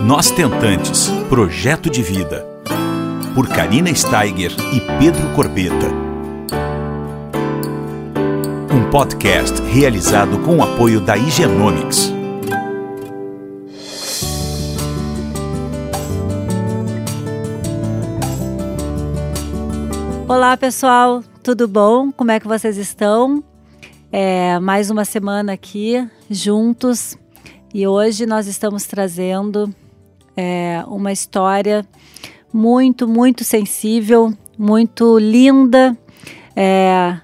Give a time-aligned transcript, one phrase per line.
[0.00, 2.46] Nós Tentantes Projeto de Vida.
[3.34, 5.88] Por Karina Steiger e Pedro Corbeta.
[8.72, 12.12] Um podcast realizado com o apoio da Higienomics.
[20.28, 22.12] Olá pessoal, tudo bom?
[22.12, 23.42] Como é que vocês estão?
[24.12, 27.18] É, mais uma semana aqui juntos
[27.74, 29.74] e hoje nós estamos trazendo
[30.40, 31.84] é, uma história
[32.52, 35.98] muito, muito sensível, muito linda.
[36.54, 37.16] É,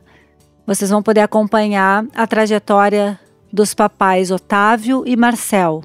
[0.66, 3.18] vocês vão poder acompanhar a trajetória
[3.52, 5.84] dos papais Otávio e Marcel.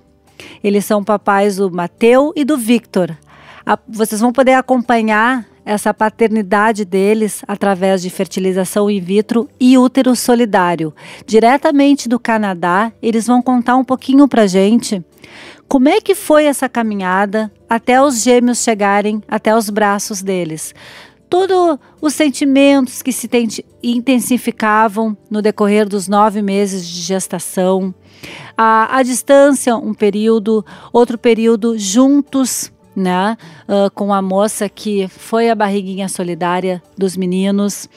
[0.63, 3.15] Eles são papais do Mateu e do Victor.
[3.63, 10.15] A, vocês vão poder acompanhar essa paternidade deles através de fertilização in vitro e útero
[10.15, 10.91] solidário.
[11.27, 15.05] Diretamente do Canadá, eles vão contar um pouquinho para gente
[15.69, 20.73] como é que foi essa caminhada até os gêmeos chegarem até os braços deles.
[21.29, 23.29] Todos os sentimentos que se
[23.83, 27.93] intensificavam no decorrer dos nove meses de gestação,
[28.57, 35.51] a, a distância, um período, outro período juntos né, uh, com a moça que foi
[35.51, 37.87] a barriguinha solidária dos meninos.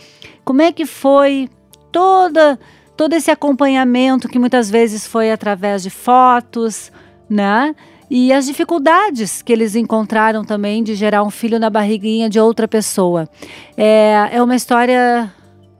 [0.44, 1.48] Como é que foi
[1.90, 2.60] toda
[2.94, 6.92] todo esse acompanhamento que muitas vezes foi através de fotos,
[7.32, 7.74] né?
[8.10, 12.68] E as dificuldades que eles encontraram também de gerar um filho na barriguinha de outra
[12.68, 13.26] pessoa.
[13.74, 15.32] É, é uma história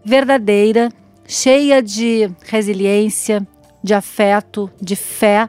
[0.03, 0.91] verdadeira,
[1.27, 3.47] cheia de resiliência,
[3.85, 5.49] de afeto, de fé.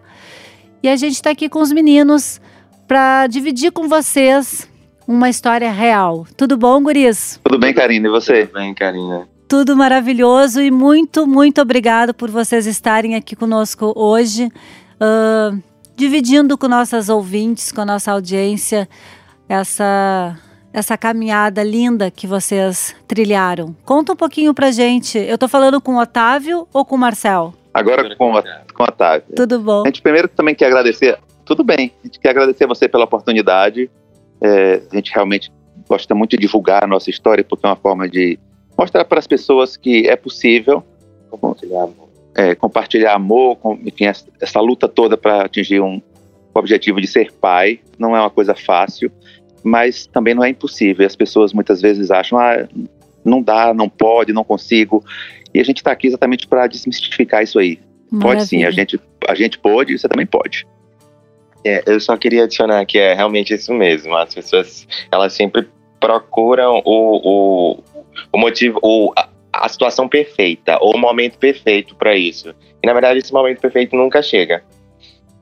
[0.82, 2.42] E a gente está aqui com os meninos
[2.86, 4.70] para dividir com vocês
[5.08, 6.28] uma história real.
[6.36, 7.40] Tudo bom, guris?
[7.44, 8.46] Tudo bem, Karina, e você?
[8.46, 9.28] Tudo bem, Karina.
[9.48, 14.52] Tudo maravilhoso e muito, muito obrigado por vocês estarem aqui conosco hoje,
[15.00, 15.62] uh,
[15.96, 18.88] dividindo com nossas ouvintes, com a nossa audiência,
[19.48, 20.38] essa,
[20.72, 23.76] essa caminhada linda que vocês trilharam.
[23.86, 25.18] Conta um pouquinho pra gente.
[25.18, 27.54] Eu tô falando com o Otávio ou com o Marcel?
[27.74, 28.32] Agora com,
[28.74, 29.36] com o Otávio.
[29.36, 29.84] Tudo bom.
[29.84, 31.92] A gente primeiro também quer agradecer tudo bem.
[32.04, 33.90] A gente quer agradecer você pela oportunidade.
[34.42, 35.52] É, a gente realmente
[35.88, 38.40] gosta muito de divulgar a nossa história, porque é uma forma de
[38.78, 40.84] mostrar para as pessoas que é possível
[41.30, 41.88] compartilhar
[42.36, 46.02] é, compartilhar amor com, enfim, essa, essa luta toda para atingir um
[46.54, 47.80] o objetivo de ser pai.
[47.98, 49.12] Não é uma coisa fácil,
[49.64, 51.06] mas também não é impossível.
[51.06, 52.68] As pessoas muitas vezes acham, ah,
[53.26, 55.04] não dá, não pode, não consigo.
[55.54, 57.80] E a gente está aqui exatamente para desmistificar isso aí.
[58.12, 58.38] Maravilha.
[58.38, 60.68] Pode sim, a gente, a gente pode, você também pode.
[61.66, 64.16] É, eu só queria adicionar que é realmente isso mesmo.
[64.16, 65.68] As pessoas, elas sempre
[66.00, 67.84] procuram o, o,
[68.32, 69.30] o motivo, o, a,
[69.64, 72.54] a situação perfeita, ou o momento perfeito para isso.
[72.84, 74.62] E na verdade esse momento perfeito nunca chega.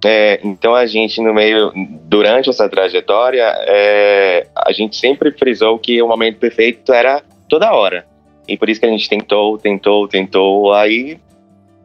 [0.05, 1.71] É, então a gente no meio,
[2.03, 8.05] durante essa trajetória, é, a gente sempre frisou que o momento perfeito era toda hora.
[8.47, 11.19] E por isso que a gente tentou, tentou, tentou, aí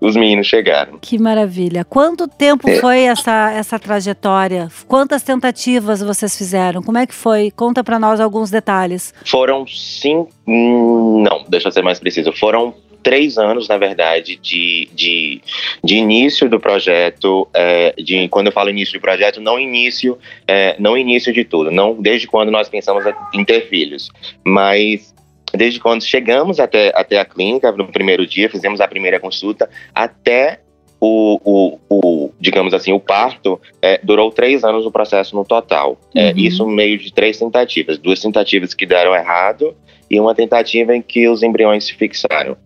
[0.07, 0.99] os meninos chegaram.
[1.01, 1.85] Que maravilha.
[1.85, 2.77] Quanto tempo é.
[2.81, 4.69] foi essa, essa trajetória?
[4.87, 6.83] Quantas tentativas vocês fizeram?
[6.83, 7.51] Como é que foi?
[7.51, 9.13] Conta para nós alguns detalhes.
[9.25, 10.31] Foram cinco.
[10.47, 12.33] Não, deixa eu ser mais preciso.
[12.33, 15.41] Foram três anos, na verdade, de, de,
[15.83, 17.49] de início do projeto.
[17.55, 21.71] É, de quando eu falo início do projeto, não início, é, não início de tudo,
[21.71, 24.11] não desde quando nós pensamos em ter filhos,
[24.45, 25.15] mas
[25.57, 30.61] desde quando chegamos até, até a clínica, no primeiro dia, fizemos a primeira consulta, até
[31.01, 35.99] o, o, o digamos assim, o parto, é, durou três anos o processo no total.
[36.15, 36.29] É, uhum.
[36.29, 37.99] É, isso no meio de três tentativas.
[37.99, 39.77] Duas tentativas que deram errado
[40.11, 42.57] e uma tentativa em que os embriões se fixaram.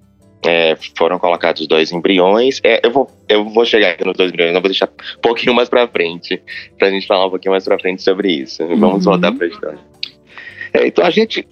[0.46, 2.60] É, foram colocados dois embriões.
[2.64, 5.54] É, eu, vou, eu vou chegar aqui nos dois embriões, não vou deixar um pouquinho
[5.54, 6.42] mais para frente,
[6.78, 8.66] para a gente falar um pouquinho mais para frente sobre isso.
[8.66, 9.12] Vamos uhum.
[9.12, 9.78] voltar para a história.
[10.72, 11.46] É, então a gente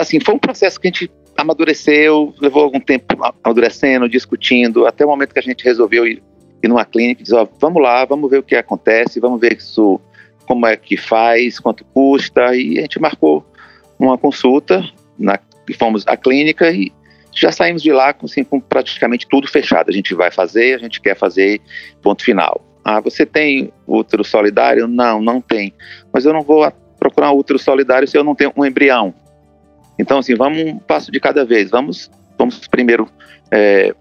[0.00, 3.06] assim, foi um processo que a gente amadureceu, levou algum tempo
[3.44, 6.22] amadurecendo, discutindo, até o momento que a gente resolveu ir,
[6.62, 9.56] ir numa clínica e dizer, ó, vamos lá, vamos ver o que acontece, vamos ver
[9.56, 10.00] isso,
[10.46, 13.46] como é que faz, quanto custa, e a gente marcou
[13.98, 14.84] uma consulta,
[15.18, 15.38] na,
[15.78, 16.92] fomos à clínica e
[17.32, 19.88] já saímos de lá assim, com praticamente tudo fechado.
[19.88, 21.60] A gente vai fazer, a gente quer fazer,
[22.02, 22.66] ponto final.
[22.84, 24.88] Ah, você tem útero solidário?
[24.88, 25.72] Não, não tem.
[26.12, 29.14] Mas eu não vou procurar um útero solidário se eu não tenho um embrião.
[30.00, 31.70] Então, assim, vamos um passo de cada vez.
[31.70, 33.06] Vamos, vamos primeiro
[33.50, 33.94] é,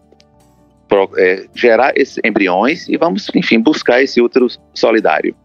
[0.87, 5.35] pro, é, gerar esses embriões e vamos, enfim, buscar esse útero solidário.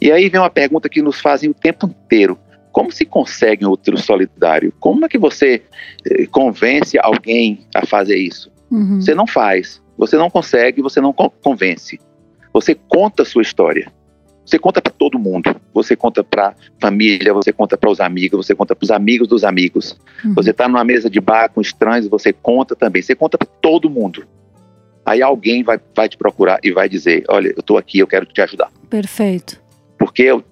[0.00, 2.38] E aí vem uma pergunta que nos fazem o tempo inteiro.
[2.70, 4.72] Como se consegue um útero solidário?
[4.78, 5.62] Como é que você
[6.04, 8.52] eh, convence alguém a fazer isso?
[8.70, 9.00] Uhum.
[9.00, 11.98] Você não faz, você não consegue, você não convence.
[12.52, 13.90] Você conta a sua história.
[14.48, 15.54] Você conta para todo mundo.
[15.74, 19.44] Você conta para família, você conta para os amigos, você conta para os amigos dos
[19.44, 19.98] amigos.
[20.24, 20.34] Uhum.
[20.34, 23.02] Você está numa mesa de bar com estranhos, você conta também.
[23.02, 24.26] Você conta para todo mundo.
[25.04, 28.24] Aí alguém vai, vai te procurar e vai dizer: Olha, eu estou aqui, eu quero
[28.24, 28.70] te ajudar.
[28.88, 29.60] Perfeito.
[29.98, 30.42] Porque eu,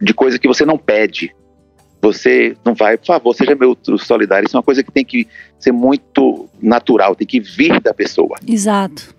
[0.00, 1.34] de coisa que você não pede,
[2.00, 4.46] você não vai, por favor, seja meu solidário.
[4.46, 5.28] Isso é uma coisa que tem que
[5.58, 8.38] ser muito natural, tem que vir da pessoa.
[8.46, 9.14] Exato.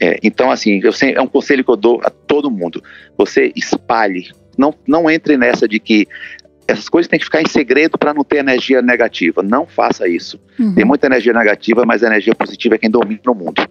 [0.00, 2.82] É, então, assim, eu sempre, é um conselho que eu dou a todo mundo.
[3.18, 4.30] Você espalhe.
[4.56, 6.08] Não, não entre nessa de que
[6.66, 9.42] essas coisas têm que ficar em segredo para não ter energia negativa.
[9.42, 10.40] Não faça isso.
[10.58, 10.74] Uhum.
[10.74, 13.66] Tem muita energia negativa, mas a energia positiva é quem domina o mundo.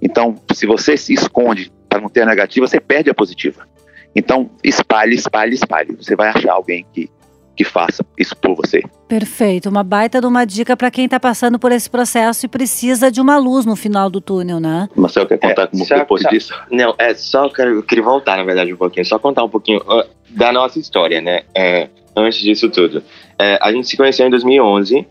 [0.00, 3.66] Então, se você se esconde para não ter a negativa, você perde a positiva.
[4.14, 5.96] Então, espalhe, espalhe, espalhe.
[5.96, 7.08] Você vai achar alguém que
[7.56, 8.82] que faça isso por você.
[9.08, 13.10] Perfeito, uma baita de uma dica para quem está passando por esse processo e precisa
[13.10, 14.88] de uma luz no final do túnel, né?
[14.94, 16.54] Marcelo quer contar é, como só, depois só, disso?
[16.70, 19.80] Não, é só quero, eu queria voltar na verdade um pouquinho, só contar um pouquinho
[19.80, 21.42] uh, da nossa história, né?
[21.54, 23.02] É, antes disso tudo,
[23.38, 25.06] é, a gente se conheceu em 2011.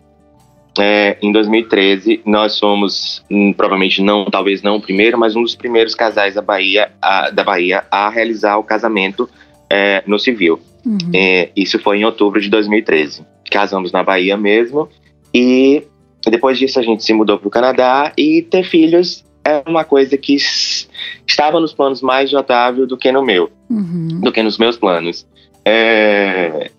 [0.80, 5.54] É, em 2013, nós somos, hum, provavelmente não, talvez não o primeiro, mas um dos
[5.54, 9.30] primeiros casais da Bahia, a, da Bahia a realizar o casamento
[9.70, 10.60] é, no civil.
[10.86, 10.98] Uhum.
[11.14, 13.26] É, isso foi em outubro de 2013.
[13.50, 14.90] Casamos na Bahia mesmo
[15.34, 15.84] e
[16.26, 20.18] depois disso a gente se mudou para o Canadá e ter filhos é uma coisa
[20.18, 20.38] que
[21.28, 24.22] estava nos planos mais de Otávio do que no meu, uhum.
[24.22, 25.28] do que nos meus planos.
[25.66, 26.72] É,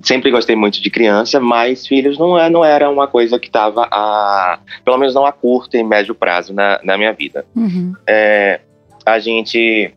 [0.00, 3.88] sempre gostei muito de criança, mas filhos não, é, não era uma coisa que estava
[3.90, 7.44] a, pelo menos não a curto e médio prazo na, na minha vida.
[7.54, 7.94] Uhum.
[8.06, 8.60] É,
[9.06, 9.92] a gente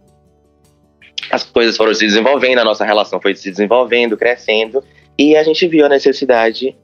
[1.31, 4.83] as coisas foram se desenvolvendo, a nossa relação foi se desenvolvendo, crescendo,
[5.17, 6.75] e a gente viu a necessidade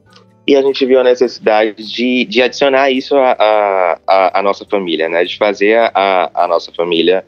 [0.46, 5.24] e a gente viu a necessidade de, de adicionar isso à, à, nossa família, né?
[5.24, 7.24] De fazer a, a nossa família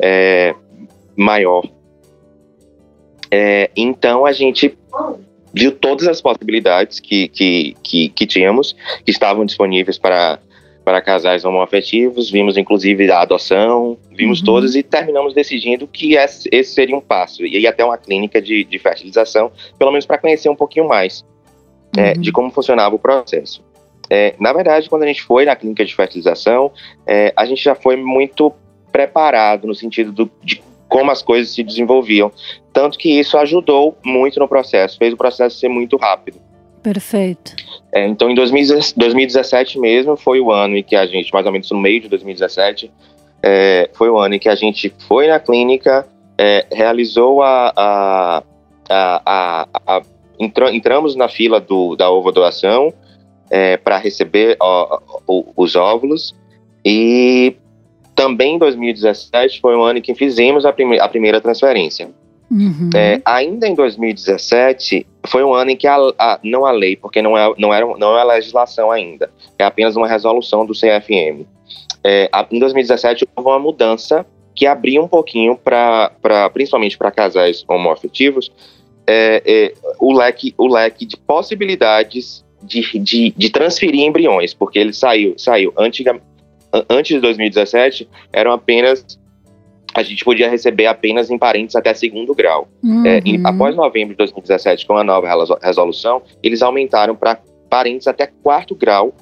[0.00, 0.52] é,
[1.16, 1.62] maior.
[3.30, 4.76] É, então a gente
[5.54, 8.74] viu todas as possibilidades que, que, que, que tínhamos,
[9.04, 10.38] que estavam disponíveis para
[10.86, 14.44] para casais homoafetivos, vimos inclusive a adoção, vimos uhum.
[14.44, 18.62] todas e terminamos decidindo que esse seria um passo, e ir até uma clínica de,
[18.62, 21.24] de fertilização, pelo menos para conhecer um pouquinho mais
[21.96, 22.06] é, uhum.
[22.06, 23.64] é, de como funcionava o processo.
[24.08, 26.70] É, na verdade, quando a gente foi na clínica de fertilização,
[27.04, 28.54] é, a gente já foi muito
[28.92, 32.30] preparado no sentido do, de como as coisas se desenvolviam,
[32.72, 36.45] tanto que isso ajudou muito no processo, fez o processo ser muito rápido.
[36.86, 37.56] Perfeito.
[37.92, 41.68] É, então, em 2017 mesmo, foi o ano em que a gente, mais ou menos
[41.72, 42.92] no meio de 2017,
[43.42, 46.06] é, foi o ano em que a gente foi na clínica,
[46.38, 47.72] é, realizou a.
[47.76, 48.42] a,
[48.88, 50.02] a, a, a
[50.38, 52.92] entramos na fila do, da ovo doação
[53.50, 55.00] é, para receber ó,
[55.56, 56.36] os óvulos
[56.84, 57.56] e
[58.14, 62.10] também em 2017 foi o ano em que fizemos a, prime a primeira transferência.
[62.50, 62.90] Uhum.
[62.94, 67.22] É, ainda em 2017, foi um ano em que a, a, não a lei, porque
[67.22, 71.46] não é, não, era, não é legislação ainda, é apenas uma resolução do CFM.
[72.02, 74.24] É, em 2017, houve uma mudança
[74.54, 76.10] que abriu um pouquinho, para
[76.52, 78.50] principalmente para casais homoafetivos,
[79.06, 84.92] é, é, o, leque, o leque de possibilidades de, de, de transferir embriões, porque ele
[84.92, 86.20] saiu, saiu antiga,
[86.88, 89.18] antes de 2017, eram apenas
[89.94, 92.68] a gente podia receber apenas em parentes até segundo grau.
[92.82, 93.06] Uhum.
[93.06, 95.28] É, em, após novembro de 2017, com a nova
[95.62, 99.14] resolução, eles aumentaram para parentes até quarto grau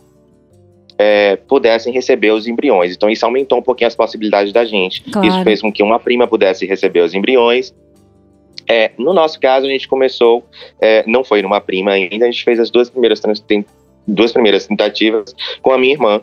[0.98, 2.94] é, pudessem receber os embriões.
[2.94, 5.02] Então isso aumentou um pouquinho as possibilidades da gente.
[5.04, 5.26] Claro.
[5.26, 7.74] Isso fez com que uma prima pudesse receber os embriões.
[8.66, 10.44] É, no nosso caso, a gente começou,
[10.80, 13.20] é, não foi numa prima ainda, a gente fez as duas primeiras,
[14.06, 16.22] duas primeiras tentativas com a minha irmã.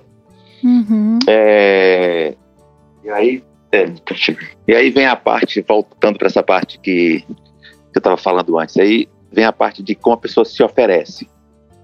[0.63, 1.19] Uhum.
[1.27, 2.33] É,
[3.03, 3.85] e aí é,
[4.67, 7.25] e aí vem a parte, voltando para essa parte que, que
[7.95, 11.29] eu estava falando antes, aí vem a parte de como a pessoa se oferece.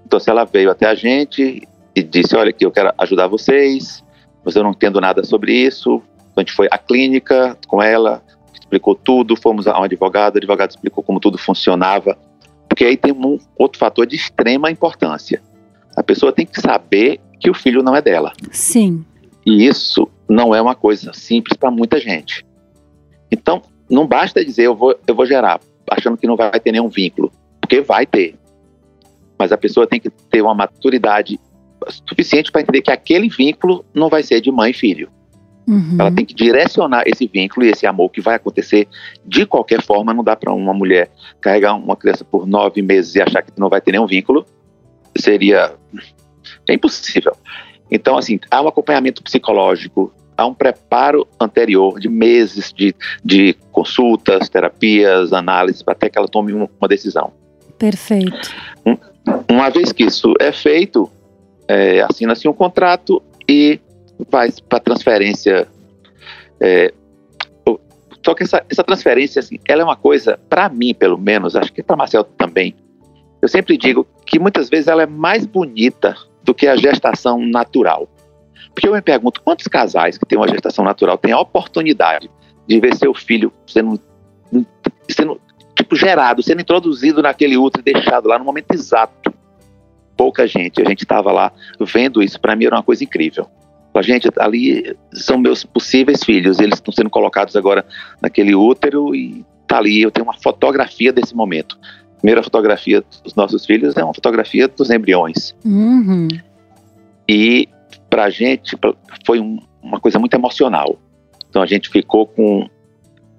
[0.04, 4.04] Então, se ela veio até a gente e disse: Olha, que eu quero ajudar vocês,
[4.44, 6.02] mas eu não entendo nada sobre isso.
[6.16, 10.38] Então, a gente foi à clínica com ela, explicou tudo, fomos a um advogado, o
[10.38, 12.18] advogado explicou como tudo funcionava.
[12.68, 15.42] Porque aí tem um outro fator de extrema importância.
[15.96, 18.32] A pessoa tem que saber que o filho não é dela.
[18.52, 19.04] Sim.
[19.44, 22.44] E isso não é uma coisa simples para muita gente.
[23.30, 26.88] Então, não basta dizer eu vou, eu vou gerar, achando que não vai ter nenhum
[26.88, 28.34] vínculo, porque vai ter.
[29.38, 31.38] Mas a pessoa tem que ter uma maturidade
[32.08, 35.08] suficiente para entender que aquele vínculo não vai ser de mãe e filho.
[35.66, 35.96] Uhum.
[35.98, 38.88] Ela tem que direcionar esse vínculo e esse amor que vai acontecer
[39.24, 40.14] de qualquer forma.
[40.14, 43.68] Não dá para uma mulher carregar uma criança por nove meses e achar que não
[43.68, 44.46] vai ter nenhum vínculo.
[45.16, 45.74] Seria
[46.66, 47.36] é impossível.
[47.90, 54.48] Então, assim, há um acompanhamento psicológico, há um preparo anterior de meses de, de consultas,
[54.48, 57.32] terapias, análises, até que ela tome uma decisão.
[57.78, 58.50] Perfeito.
[59.50, 61.10] Uma vez que isso é feito,
[61.66, 63.80] é, assina-se um contrato e
[64.30, 65.66] vai para transferência.
[66.60, 66.92] É,
[68.24, 71.72] só que essa, essa transferência, assim, ela é uma coisa, para mim, pelo menos, acho
[71.72, 72.74] que para Marcel também,
[73.40, 76.14] eu sempre digo que muitas vezes ela é mais bonita
[76.48, 78.08] do que a gestação natural.
[78.74, 82.30] Porque eu me pergunto, quantos casais que têm uma gestação natural têm a oportunidade
[82.66, 84.00] de ver seu filho sendo,
[85.10, 85.38] sendo
[85.76, 89.30] tipo, gerado, sendo introduzido naquele útero e deixado lá no momento exato?
[90.16, 90.80] Pouca gente.
[90.80, 92.40] A gente estava lá vendo isso.
[92.40, 93.46] Para mim era uma coisa incrível.
[93.94, 96.58] A gente, ali são meus possíveis filhos.
[96.60, 97.84] Eles estão sendo colocados agora
[98.22, 100.00] naquele útero e tá ali.
[100.00, 101.76] Eu tenho uma fotografia desse momento
[102.18, 105.54] primeira fotografia dos nossos filhos é uma fotografia dos embriões.
[105.64, 106.28] Uhum.
[107.28, 107.68] E
[108.10, 108.76] para a gente
[109.24, 110.98] foi um, uma coisa muito emocional.
[111.48, 112.68] Então a gente ficou com.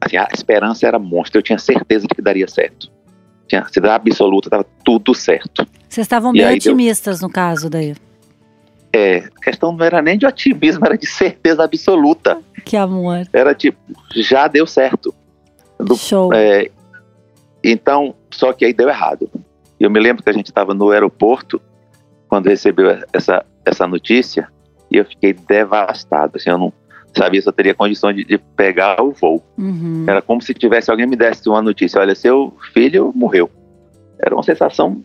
[0.01, 2.89] Assim, a esperança era monstro, eu tinha certeza de que daria certo.
[3.47, 5.67] Tinha certeza absoluta, estava tudo certo.
[5.89, 7.27] Vocês estavam bem otimistas deu...
[7.27, 7.95] no caso daí.
[8.93, 12.39] É, a questão não era nem de otimismo, era de certeza absoluta.
[12.63, 13.27] Que amor.
[13.33, 13.77] Era tipo,
[14.15, 15.13] já deu certo.
[15.79, 16.33] Do, Show.
[16.33, 16.69] É,
[17.63, 19.29] então, só que aí deu errado.
[19.79, 21.61] Eu me lembro que a gente estava no aeroporto
[22.27, 24.47] quando recebeu essa, essa notícia
[24.91, 26.33] e eu fiquei devastado.
[26.35, 26.73] Assim, eu não
[27.15, 29.43] sabia se eu teria condições de, de pegar o voo.
[29.57, 30.05] Uhum.
[30.07, 33.49] Era como se tivesse alguém me desse uma notícia: olha, seu filho morreu.
[34.19, 35.03] Era uma sensação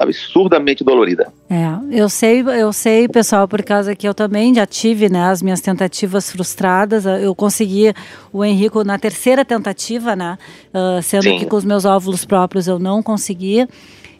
[0.00, 1.32] absurdamente dolorida.
[1.48, 5.42] É, eu sei, eu sei, pessoal, por causa que eu também já tive, né, as
[5.42, 7.04] minhas tentativas frustradas.
[7.06, 7.92] Eu consegui
[8.32, 10.38] o Henrico na terceira tentativa, né,
[10.72, 11.38] uh, sendo Sim.
[11.38, 13.66] que com os meus óvulos próprios eu não consegui.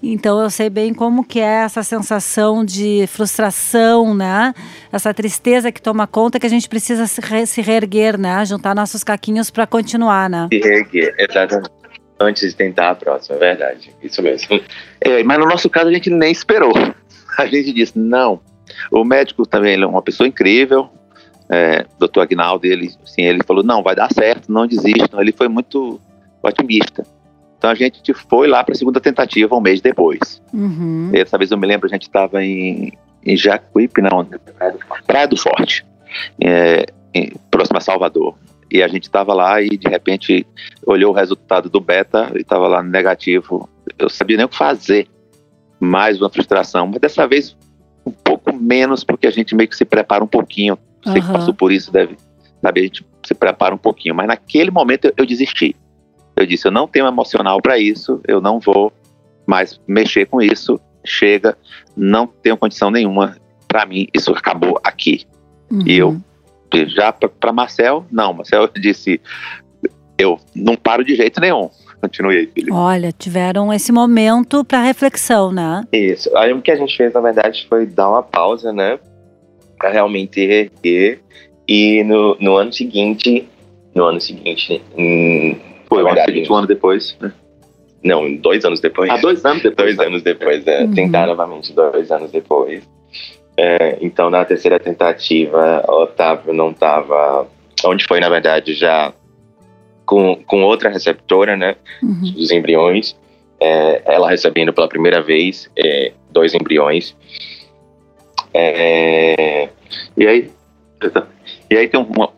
[0.02, 4.52] Então eu sei bem como que é essa sensação de frustração, né?
[4.92, 8.44] Essa tristeza que toma conta que a gente precisa se, re se reerguer, né?
[8.44, 10.48] Juntar nossos caquinhos para continuar, né?
[10.52, 11.83] Se reerguer, exatamente
[12.24, 13.94] antes de tentar a próxima, é verdade.
[14.02, 14.60] Isso mesmo.
[15.00, 16.72] É, mas no nosso caso a gente nem esperou.
[17.36, 18.40] A gente disse, não.
[18.92, 20.88] O médico também é uma pessoa incrível.
[21.50, 25.20] É, doutor Agnaldo, ele, assim, ele falou, não, vai dar certo, não desistam.
[25.20, 26.00] Ele foi muito
[26.40, 27.04] otimista.
[27.58, 30.40] Então a gente foi lá para a segunda tentativa um mês depois.
[30.52, 31.10] Uhum.
[31.10, 32.92] Dessa vez eu me lembro, a gente estava em,
[33.24, 34.24] em Jacuípe, não,
[35.06, 35.84] Praia do Forte,
[36.42, 38.36] é, em, próximo a Salvador.
[38.74, 40.44] E a gente estava lá e de repente
[40.84, 43.68] olhou o resultado do beta e estava lá negativo.
[43.96, 45.06] Eu sabia nem o que fazer.
[45.78, 47.56] Mais uma frustração, mas dessa vez
[48.04, 50.76] um pouco menos, porque a gente meio que se prepara um pouquinho.
[51.04, 51.24] Você uhum.
[51.24, 52.16] que passou por isso deve
[52.60, 54.12] saber, a gente se prepara um pouquinho.
[54.12, 55.76] Mas naquele momento eu, eu desisti.
[56.34, 58.92] Eu disse: eu não tenho emocional para isso, eu não vou
[59.46, 60.80] mais mexer com isso.
[61.04, 61.56] Chega,
[61.96, 63.36] não tenho condição nenhuma.
[63.68, 65.24] Para mim, isso acabou aqui.
[65.70, 65.86] Uhum.
[65.86, 66.20] E eu
[66.88, 68.32] já para Marcel, não.
[68.32, 69.20] Marcel disse:
[70.18, 71.70] eu não paro de jeito nenhum.
[72.00, 72.74] Continue aí, filho.
[72.74, 75.84] Olha, tiveram esse momento para reflexão, né?
[75.92, 76.36] Isso.
[76.36, 78.98] Aí o que a gente fez, na verdade, foi dar uma pausa, né?
[79.78, 81.20] Para realmente erguer.
[81.66, 83.48] E no, no ano seguinte,
[83.94, 85.56] no ano seguinte, hum,
[85.88, 87.32] foi o ano seguinte, um ano depois, né?
[88.02, 89.08] Não, dois anos depois.
[89.10, 89.96] Ah, dois anos depois.
[89.96, 90.06] dois né?
[90.06, 90.80] anos depois, né?
[90.82, 90.92] Uhum.
[90.92, 92.86] Tentar novamente dois anos depois.
[93.56, 97.46] É, então, na terceira tentativa, Otávio não estava.
[97.84, 99.12] Onde foi, na verdade, já
[100.04, 101.76] com, com outra receptora, né?
[102.02, 102.32] Uhum.
[102.32, 103.16] Dos embriões.
[103.60, 107.16] É, ela recebendo pela primeira vez é, dois embriões.
[108.52, 109.68] É,
[110.16, 110.50] e aí.
[111.70, 112.30] E aí tem uma.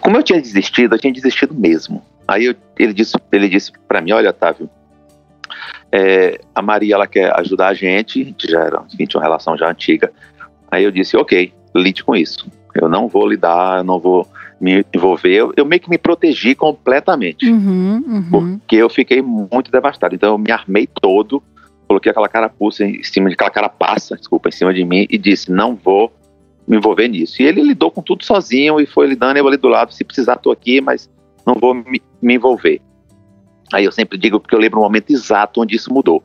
[0.00, 2.02] Como eu tinha desistido, eu tinha desistido mesmo.
[2.28, 4.68] Aí eu, ele disse, ele disse para mim, olha, Otávio,
[5.96, 9.26] é, a Maria ela quer ajudar a gente, a gente já era, gente tinha uma
[9.26, 10.12] relação já antiga.
[10.70, 12.46] Aí eu disse, ok, lide com isso.
[12.74, 14.28] Eu não vou lidar, eu não vou
[14.60, 15.32] me envolver.
[15.32, 17.50] Eu, eu meio que me protegi completamente.
[17.50, 18.28] Uhum, uhum.
[18.30, 20.14] Porque eu fiquei muito devastado.
[20.14, 21.42] Então eu me armei todo,
[21.88, 25.50] coloquei aquela carapuça em cima de aquela carapaça, desculpa, em cima de mim e disse,
[25.50, 26.12] não vou
[26.68, 27.40] me envolver nisso.
[27.40, 30.36] E ele lidou com tudo sozinho e foi lidando, eu ali do lado, se precisar
[30.36, 31.08] tô aqui, mas
[31.46, 32.82] não vou me, me envolver.
[33.72, 36.22] Aí eu sempre digo porque eu lembro o momento exato onde isso mudou.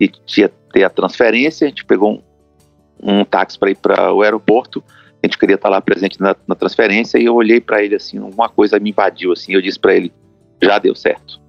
[0.00, 2.22] E tinha ter a transferência, a gente pegou
[3.02, 4.82] um, um táxi para ir para o aeroporto,
[5.22, 8.18] a gente queria estar lá presente na, na transferência e eu olhei para ele assim,
[8.18, 10.12] uma coisa me invadiu assim, eu disse para ele,
[10.62, 11.40] já deu certo.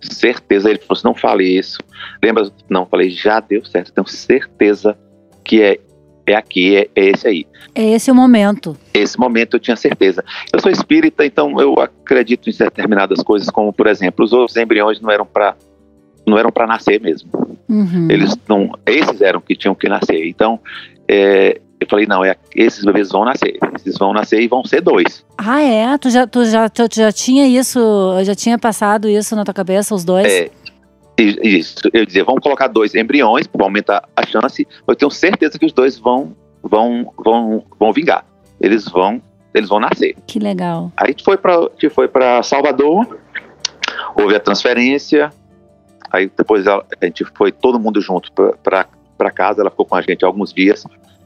[0.00, 1.78] Certeza, ele falou assim, não fale isso.
[2.22, 2.50] Lembra?
[2.68, 4.98] Não, falei, já deu certo, tenho certeza
[5.42, 5.78] que é
[6.26, 7.46] é aqui, é, é, esse aí.
[7.74, 8.76] É esse o momento.
[8.92, 10.24] Esse momento eu tinha certeza.
[10.52, 15.00] Eu sou espírita, então eu acredito em determinadas coisas, como por exemplo, os outros embriões
[15.00, 15.54] não eram para
[16.26, 17.28] não eram para nascer mesmo.
[17.68, 18.08] Uhum.
[18.10, 20.26] Eles não, esses eram que tinham que nascer.
[20.26, 20.58] Então,
[21.06, 23.58] é, Eu falei, não, é, esses bebês vão nascer.
[23.74, 25.22] Esses vão nascer e vão ser dois.
[25.36, 25.98] Ah, é?
[25.98, 27.78] Tu já, tu já, tu já tinha isso,
[28.22, 30.32] já tinha passado isso na tua cabeça, os dois?
[30.32, 30.50] É,
[31.16, 31.88] isso.
[31.92, 34.66] Eu dizia, vamos colocar dois embriões para aumentar a chance.
[34.86, 38.24] Eu tenho certeza que os dois vão, vão, vão, vão vingar.
[38.60, 40.16] Eles vão, eles vão nascer.
[40.26, 40.92] Que legal.
[40.96, 43.18] Aí a foi para, foi para Salvador.
[44.16, 45.30] Houve a transferência.
[46.10, 49.60] Aí depois a gente foi todo mundo junto para casa.
[49.60, 50.84] Ela ficou com a gente alguns dias,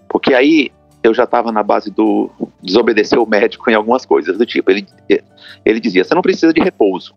[0.09, 0.71] porque aí
[1.03, 2.31] eu já estava na base do
[2.63, 4.71] desobedecer o médico em algumas coisas do tipo.
[4.71, 4.87] Ele,
[5.65, 7.15] ele dizia: você não precisa de repouso.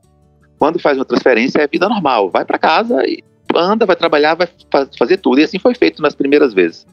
[0.61, 2.29] Quando faz uma transferência é vida normal.
[2.29, 3.23] Vai para casa e
[3.55, 4.47] anda, vai trabalhar, vai
[4.95, 5.39] fazer tudo.
[5.39, 6.85] E assim foi feito nas primeiras vezes.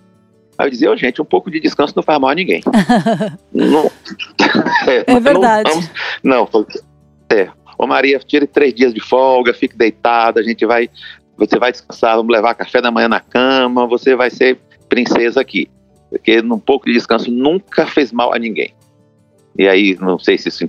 [0.57, 2.63] Aí eu dizia, oh, gente, um pouco de descanso não faz mal a ninguém.
[3.53, 3.91] não,
[4.89, 5.71] é, é, verdade.
[6.25, 6.67] Não, não,
[7.31, 7.51] é.
[7.79, 10.89] Ô Maria, tire três dias de folga, fique deitada, a gente vai,
[11.37, 14.59] você vai descansar, vamos levar café da manhã na cama, você vai ser
[14.89, 15.69] princesa aqui.
[16.09, 18.73] Porque um pouco de descanso nunca fez mal a ninguém.
[19.59, 20.65] E aí, não sei se isso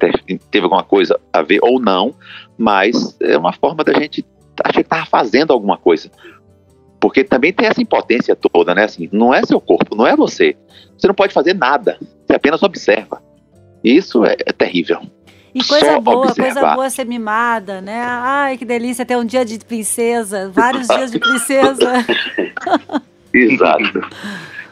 [0.51, 2.15] teve alguma coisa a ver ou não,
[2.59, 4.25] mas é uma forma da gente
[4.61, 6.11] achar que estava fazendo alguma coisa.
[6.99, 8.83] Porque também tem essa impotência toda, né?
[8.83, 10.57] Assim, não é seu corpo, não é você.
[10.97, 11.97] Você não pode fazer nada,
[12.27, 13.23] você apenas observa.
[13.81, 14.99] Isso é, é terrível.
[15.55, 16.53] E coisa Só boa, observar.
[16.53, 18.01] coisa boa ser mimada, né?
[18.03, 22.05] Ai, que delícia ter um dia de princesa, vários dias de princesa.
[23.33, 24.01] Exato.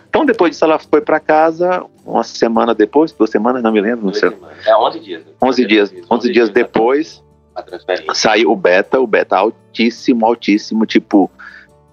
[0.09, 4.05] Então, depois disso, ela foi para casa uma semana depois, duas semanas, não me lembro.
[4.05, 4.31] Não sei.
[4.65, 5.23] É 11 dias.
[5.41, 7.23] 11 dias, 11 dias depois,
[8.13, 11.29] saiu o beta, o beta altíssimo, altíssimo, tipo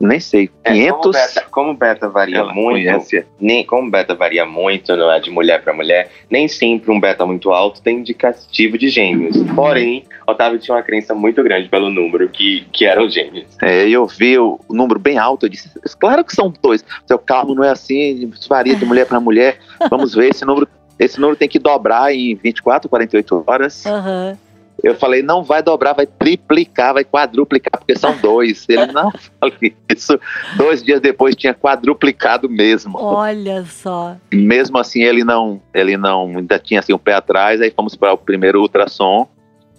[0.01, 0.67] nem sei, 500.
[0.67, 5.21] É, como, beta, como beta varia Ela muito, nem como beta varia muito, não é
[5.21, 9.37] de mulher para mulher, nem sempre um beta muito alto tem indicativo de gêmeos.
[9.55, 13.47] Porém, Otávio tinha uma crença muito grande pelo número que, que eram gêmeos.
[13.63, 16.85] É, eu vi o número bem alto, eu disse, claro que são dois.
[17.07, 19.59] Seu calmo não é assim, varia de mulher para mulher.
[19.91, 20.69] Vamos ver esse número.
[20.97, 23.85] Esse número tem que dobrar em 24, 48 horas.
[23.85, 24.37] Uhum.
[24.85, 28.67] Eu falei, não vai dobrar, vai triplicar, vai quadruplicar, porque são dois.
[28.69, 29.11] Ele não
[29.41, 30.21] falei isso.
[30.57, 32.99] Dois dias depois tinha quadruplicado mesmo.
[32.99, 34.17] Olha só.
[34.33, 37.63] Mesmo assim, ele não, ele não, ainda tinha assim o um pé atrás.
[37.63, 39.27] Aí fomos para o primeiro ultrassom.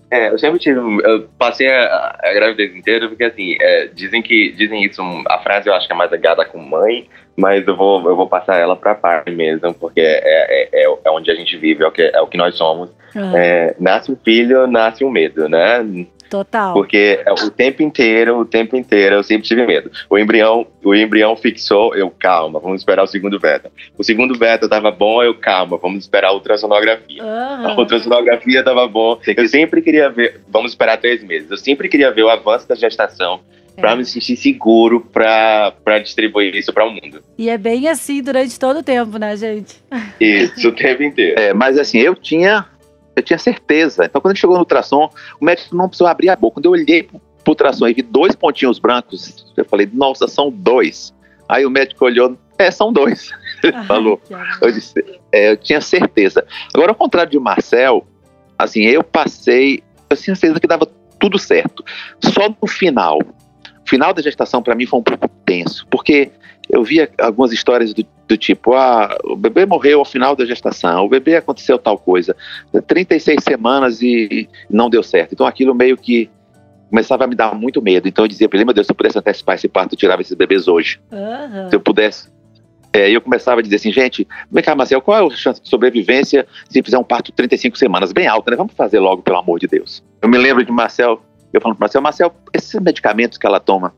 [0.09, 4.51] É, eu sempre tive, eu passei a, a gravidez inteira porque assim, é, dizem que,
[4.51, 8.07] dizem isso, a frase eu acho que é mais ligada com mãe, mas eu vou,
[8.07, 11.57] eu vou passar ela para pai mesmo, porque é, é, é, é, onde a gente
[11.57, 12.89] vive, é o que, é o que nós somos.
[13.15, 13.37] Uhum.
[13.37, 16.05] É, nasce um filho, nasce um medo, né?
[16.29, 16.73] Total.
[16.73, 19.91] Porque é, o tempo inteiro, o tempo inteiro eu sempre tive medo.
[20.09, 23.71] O embrião, o embrião fixou, eu calma, vamos esperar o segundo beta.
[23.97, 27.23] O segundo beta tava bom, eu calma, vamos esperar a ultrassonografia.
[27.23, 27.67] Uhum.
[27.67, 29.19] A ultrassonografia tava bom.
[29.25, 31.49] Eu sempre queria ver, vamos esperar três meses.
[31.49, 33.39] Eu sempre queria ver o avanço da gestação
[33.77, 33.81] é.
[33.81, 37.21] para me sentir seguro para distribuir isso para o mundo.
[37.37, 39.75] E é bem assim durante todo o tempo, né, gente?
[40.19, 41.39] Isso, o tempo inteiro.
[41.39, 42.65] É, mas assim, eu tinha
[43.15, 44.05] eu tinha certeza.
[44.05, 46.55] Então, quando a gente chegou no ultrassom, o médico não precisou abrir a boca.
[46.55, 50.51] Quando eu olhei pro, pro ultrassom e vi dois pontinhos brancos, eu falei, nossa, são
[50.51, 51.13] dois.
[51.47, 53.31] Aí o médico olhou, é, são dois.
[53.63, 54.21] Ele falou.
[54.61, 56.45] Eu disse, é, eu tinha certeza.
[56.73, 58.05] Agora, ao contrário de Marcel,
[58.57, 60.87] assim, eu passei, eu tinha certeza que dava
[61.19, 61.83] tudo certo.
[62.21, 63.19] Só no final.
[63.19, 66.31] O final da gestação, para mim, foi um pouco tenso, porque
[66.69, 71.05] eu via algumas histórias do, do, tipo, ah, o bebê morreu ao final da gestação,
[71.05, 72.35] o bebê aconteceu tal coisa,
[72.87, 75.33] 36 semanas e não deu certo.
[75.33, 76.29] Então aquilo meio que
[76.89, 78.07] começava a me dar muito medo.
[78.07, 80.21] Então eu dizia para ele, meu Deus, se eu pudesse antecipar esse parto, eu tirava
[80.21, 80.99] esses bebês hoje.
[81.11, 81.69] Uhum.
[81.69, 82.33] Se eu pudesse.
[82.93, 85.67] É, eu começava a dizer assim, gente, vem cá, Marcel, qual é a chance de
[85.67, 88.13] sobrevivência se fizer um parto 35 semanas?
[88.13, 88.55] Bem alta, né?
[88.55, 90.01] Vamos fazer logo, pelo amor de Deus.
[90.21, 93.93] Eu me lembro de Marcel, eu falando para Marcel, Marcel, esses medicamentos que ela toma,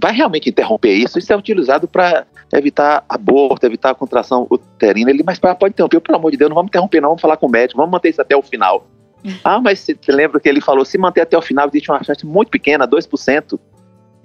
[0.00, 1.18] vai realmente interromper isso.
[1.18, 5.10] Isso é utilizado para evitar aborto, evitar a contração uterina.
[5.10, 7.46] Ele, mas pode interromper, pelo amor de Deus, não vamos interromper, não, vamos falar com
[7.46, 8.86] o médico, vamos manter isso até o final.
[9.42, 12.24] ah, mas você lembra que ele falou, se manter até o final, existe uma chance
[12.24, 13.58] muito pequena, 2%,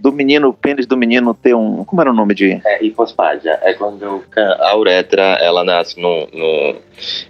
[0.03, 1.85] do menino, o pênis do menino ter um.
[1.85, 2.61] Como era o nome de.
[2.65, 3.57] É hipospádia.
[3.61, 6.75] É quando a uretra ela nasce no, no.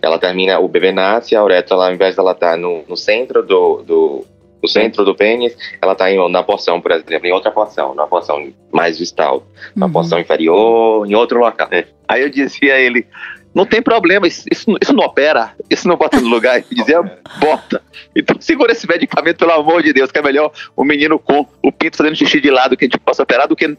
[0.01, 2.97] ela termina, o bebê nasce, a uretra, ela, ao invés dela estar tá no, no
[2.97, 4.25] centro do, do,
[4.63, 8.51] o centro do pênis, ela está na porção, por exemplo, em outra porção, na porção
[8.71, 9.45] mais distal,
[9.75, 9.91] na uhum.
[9.91, 11.67] porção inferior, em outro local.
[11.69, 11.85] É.
[12.07, 13.05] Aí eu dizia a ele,
[13.53, 16.57] não tem problema, isso, isso, isso, não opera, isso não bota no lugar.
[16.57, 17.01] Ele dizia,
[17.39, 17.81] bota.
[18.15, 21.71] Então segura esse medicamento, pelo amor de Deus, que é melhor o menino com o
[21.71, 23.77] pinto fazendo xixi de lado que a gente possa operar do que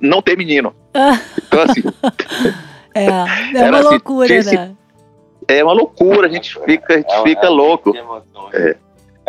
[0.00, 0.74] não ter menino.
[1.46, 1.82] Então assim...
[2.94, 4.76] é, é uma assim, loucura, né?
[5.46, 7.94] É uma loucura, a gente fica, a gente é, fica é, louco.
[8.52, 8.76] É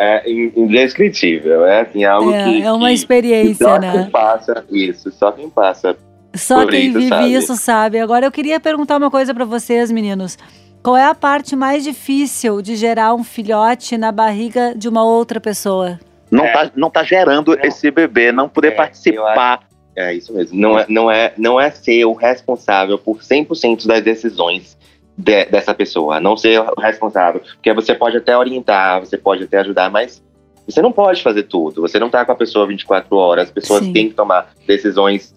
[0.00, 0.22] é
[0.56, 1.66] indescritível.
[1.66, 2.62] É assim, algo é, que.
[2.62, 3.92] É uma que, experiência, só né?
[3.92, 5.96] Quem passa isso, só quem passa
[6.34, 7.32] Só Por quem isso, vive sabe?
[7.34, 7.98] isso sabe.
[7.98, 10.38] Agora eu queria perguntar uma coisa pra vocês, meninos.
[10.82, 15.38] Qual é a parte mais difícil de gerar um filhote na barriga de uma outra
[15.38, 16.00] pessoa?
[16.30, 16.52] Não, É.
[16.52, 17.62] tá, não tá gerando Não.
[17.64, 19.60] esse bebê, não poder É, participar.
[19.94, 20.58] É isso mesmo.
[20.58, 24.78] Não é, não é, não é ser o responsável por 100% das decisões
[25.20, 26.20] de- dessa pessoa.
[26.20, 27.40] Não ser o responsável.
[27.40, 30.22] Porque você pode até orientar, você pode até ajudar, mas
[30.66, 31.82] você não pode fazer tudo.
[31.82, 33.44] Você não tá com a pessoa 24 horas.
[33.44, 33.92] As pessoas Sim.
[33.92, 35.34] têm que tomar decisões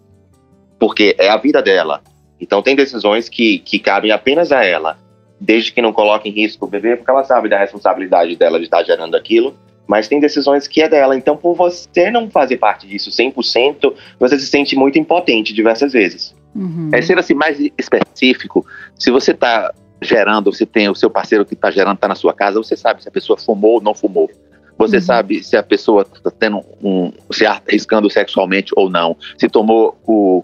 [0.79, 2.01] porque é a vida dela.
[2.39, 4.97] Então tem decisões que, que cabem apenas a ela.
[5.39, 8.65] Desde que não coloque em risco o bebê, porque ela sabe da responsabilidade dela de
[8.65, 9.55] estar gerando aquilo.
[9.85, 11.17] Mas tem decisões que é dela.
[11.17, 16.33] Então, por você não fazer parte disso 100%, você se sente muito impotente diversas vezes.
[16.55, 16.89] Uhum.
[16.93, 18.65] É ser assim mais específico.
[18.95, 22.33] Se você está gerando, se tem o seu parceiro que está gerando, está na sua
[22.33, 24.29] casa, você sabe se a pessoa fumou ou não fumou.
[24.77, 25.01] Você Uhum.
[25.01, 30.43] sabe se a pessoa está tendo um, se arriscando sexualmente ou não, se tomou o,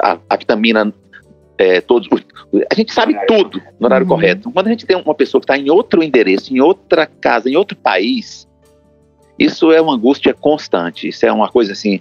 [0.00, 0.92] a, a vitamina
[1.58, 2.08] é, todos.
[2.70, 4.10] A gente sabe tudo no horário Uhum.
[4.12, 4.50] correto.
[4.50, 7.56] Quando a gente tem uma pessoa que está em outro endereço, em outra casa, em
[7.56, 8.48] outro país,
[9.38, 11.08] isso é uma angústia constante.
[11.08, 12.00] Isso é uma coisa assim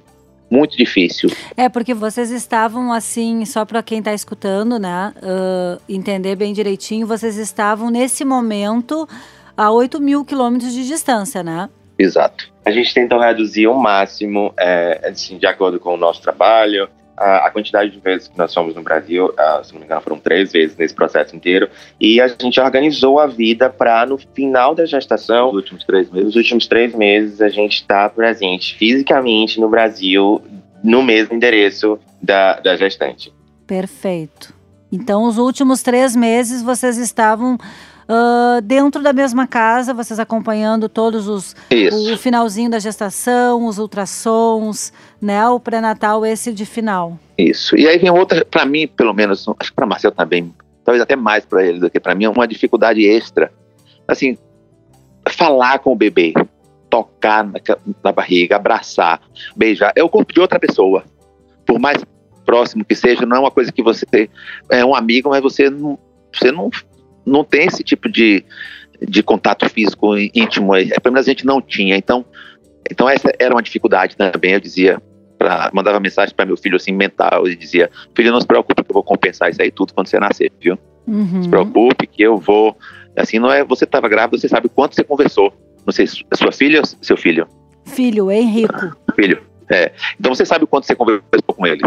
[0.52, 1.30] muito difícil.
[1.56, 7.08] É porque vocês estavam assim, só para quem está escutando, né, ah, entender bem direitinho,
[7.08, 9.08] vocês estavam nesse momento
[9.56, 11.70] a 8 mil quilômetros de distância, né?
[11.98, 12.52] Exato.
[12.66, 16.90] A gente tentou reduzir ao máximo, é, assim, de acordo com o nosso trabalho,
[17.22, 20.20] a, quantidade de vezes que nós fomos no Brasil, ah, se não me engano, foram
[20.20, 24.86] três vezes nesse processo inteiro, e a gente organizou a vida para, no final da
[24.86, 26.26] gestação, Nos últimos três meses.
[26.26, 30.42] nos últimos três meses, a gente está presente fisicamente no Brasil,
[30.84, 33.32] no mesmo endereço da, da gestante.
[33.68, 34.54] Perfeito.
[34.92, 37.58] Então, os últimos três meses vocês estavam
[38.14, 42.14] ah, dentro da mesma casa, vocês acompanhando todos os Isso.
[42.14, 45.48] o finalzinho da gestação, os ultrassons, né?
[45.48, 47.18] O pré-natal, esse de final.
[47.38, 47.74] Isso.
[47.78, 51.16] E aí vem outra, para mim, pelo menos, acho que para Marcel também, talvez até
[51.16, 53.50] mais para ele do que para mim, uma dificuldade extra.
[54.06, 54.38] Assim,
[55.30, 56.34] falar com o bebê,
[56.90, 57.62] tocar na,
[58.04, 59.22] na barriga, abraçar,
[59.56, 61.06] beijar, é o corpo de outra pessoa.
[61.66, 62.04] Por mais
[62.46, 64.30] próximo que seja, não é uma coisa que você
[64.70, 65.98] é um amigo, mas você não,
[66.34, 66.70] você não,
[67.26, 68.44] não tem esse tipo de,
[69.08, 70.76] de contato físico íntimo.
[70.76, 71.96] É, pelo menos a gente não tinha.
[71.98, 72.26] Então,
[72.90, 74.54] então essa era uma dificuldade também.
[74.54, 75.02] Eu dizia,
[75.38, 78.92] pra, mandava mensagem para meu filho assim mental e dizia: filho, não se preocupe que
[78.92, 80.78] eu vou compensar isso aí tudo quando você nascer, viu?
[81.08, 81.44] Não Uhum.
[81.44, 82.78] se preocupe que eu vou.
[83.18, 83.64] Assim, não é.
[83.64, 85.52] Você estava grávida, você sabe quanto você conversou.
[85.86, 87.48] Não sei, se é sua filha ou seu filho?
[87.86, 88.96] Filho, Henrico.
[89.16, 89.42] Filho.
[89.70, 89.92] É.
[90.20, 91.82] Então você sabe o quanto você conversou com ele.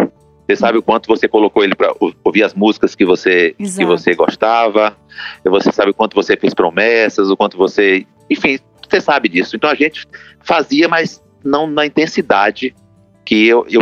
[0.46, 4.14] Você sabe o quanto você colocou ele para ouvir as músicas que você, que você
[4.14, 4.96] gostava.
[5.44, 8.06] Você sabe o quanto você fez promessas, o quanto você.
[8.28, 9.56] Enfim, você sabe disso.
[9.56, 10.06] Então a gente
[10.40, 12.74] fazia, mas não na intensidade
[13.24, 13.80] que eu, eu,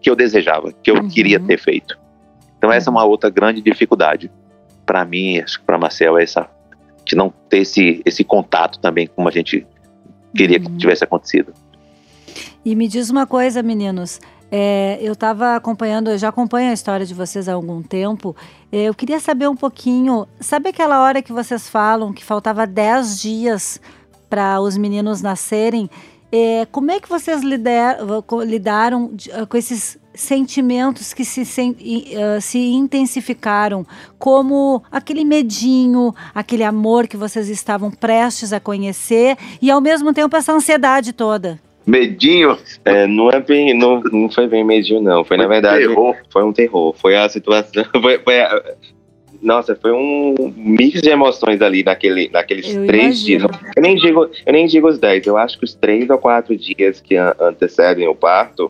[0.00, 1.08] que eu desejava, que eu Uhum.
[1.08, 1.98] queria ter feito.
[2.56, 4.30] Então essa é uma outra grande dificuldade
[4.86, 6.48] para mim, acho que para Marcel é essa
[7.04, 9.66] de não ter esse esse contato também como a gente
[10.34, 10.78] queria que Uhum.
[10.78, 11.52] tivesse acontecido.
[12.64, 14.20] E me diz uma coisa, meninos.
[14.50, 18.34] É, eu estava acompanhando, eu já acompanho a história de vocês há algum tempo.
[18.72, 20.26] Eu queria saber um pouquinho.
[20.40, 23.80] Sabe aquela hora que vocês falam que faltava 10 dias
[24.30, 25.90] para os meninos nascerem?
[26.32, 27.98] É, como é que vocês lider-
[28.46, 31.42] lidaram de- com esses sentimentos que se,
[32.16, 33.86] ah, se intensificaram?
[34.18, 40.36] Como aquele medinho, aquele amor que vocês estavam prestes a conhecer e ao mesmo tempo
[40.36, 41.58] essa ansiedade toda?
[41.88, 45.24] Medinho, É, não, é bem, não, não foi bem medinho, não.
[45.24, 46.14] Foi, na verdade, terror.
[46.30, 46.94] foi um terror.
[46.98, 47.84] Foi a situação.
[48.02, 48.62] Foi, foi a-
[49.40, 53.48] nossa, foi um mix de emoções ali naquele, naqueles Eu três imagino.
[53.48, 53.60] dias.
[53.76, 56.56] Eu nem, digo, eu nem digo os dez, eu acho que os três ou quatro
[56.56, 58.68] dias que an- antecedem o parto,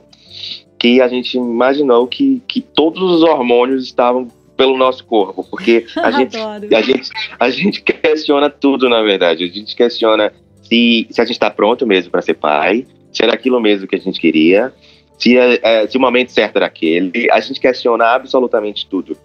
[0.79, 4.29] que a gente imaginou que, que todos os hormônios estavam
[4.59, 9.45] pelo nosso corpo, porque a gente a gente, a gente questiona tudo, na verdade.
[9.45, 13.35] A gente questiona se, se a gente está pronto mesmo para ser pai, se era
[13.35, 14.73] aquilo mesmo que a gente queria,
[15.19, 17.31] se, é, é, se o momento certo era aquele.
[17.31, 19.17] A gente questiona absolutamente tudo.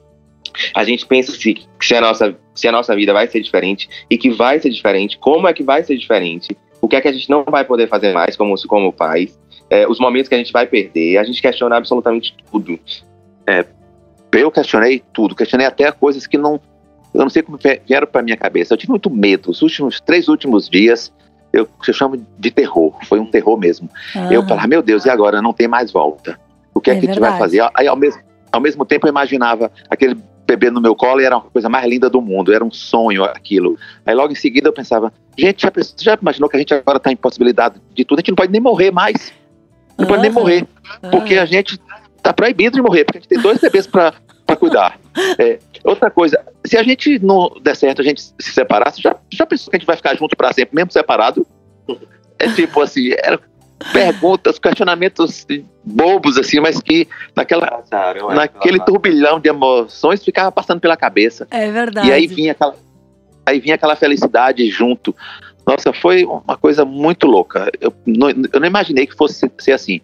[0.74, 4.18] A gente pensa se, se, a nossa, se a nossa vida vai ser diferente e
[4.18, 7.14] que vai ser diferente, como é que vai ser diferente, o que é que a
[7.14, 10.52] gente não vai poder fazer mais como, como pais, é, os momentos que a gente
[10.52, 11.18] vai perder.
[11.18, 12.80] A gente questiona absolutamente tudo.
[14.32, 16.60] Eu questionei tudo, questionei até coisas que não.
[17.14, 18.74] Eu não sei como vie- vieram para minha cabeça.
[18.74, 19.52] Eu tive muito medo.
[19.52, 21.14] Os últimos três últimos dias,
[21.54, 22.94] eu, eu chamo de terror.
[23.06, 23.88] Foi um terror mesmo.
[24.30, 24.48] Eu Aham.
[24.50, 25.42] falava, meu Deus, e agora?
[25.42, 26.40] Não tem mais volta.
[26.74, 27.64] O que é, É que a gente vai fazer?
[27.76, 28.20] Aí, ao mesmo,
[28.52, 31.88] ao mesmo tempo, eu imaginava aquele bebê no meu colo e era a coisa mais
[31.88, 32.52] linda do mundo.
[32.52, 33.78] Era um sonho aquilo.
[34.04, 37.12] Aí, logo em seguida, eu pensava, gente, já, já imaginou que a gente agora está
[37.12, 38.18] em possibilidade de tudo?
[38.18, 39.32] A gente não pode nem morrer mais.
[39.96, 40.66] Não pode nem morrer.
[41.12, 41.80] Porque a gente
[42.24, 44.14] tá proibido de morrer, porque a gente tem dois bebês para
[44.58, 45.00] cuidar.
[45.38, 49.46] É, outra coisa, se a gente não der certo, a gente se separasse, já, já
[49.46, 51.46] pensou que a gente vai ficar junto para sempre, mesmo separado?
[52.40, 53.40] É tipo assim, era
[53.92, 55.46] perguntas, questionamentos
[55.84, 61.48] bobos, assim, mas que naquela, é, naquele turbilhão de emoções ficava passando pela cabeça.
[61.52, 62.08] É verdade.
[62.08, 62.76] E aí vinha aquela,
[63.46, 65.16] aí vinha aquela felicidade junto.
[65.66, 67.72] Nossa, foi uma coisa muito louca.
[67.80, 70.02] Eu não, eu não imaginei que fosse ser assim.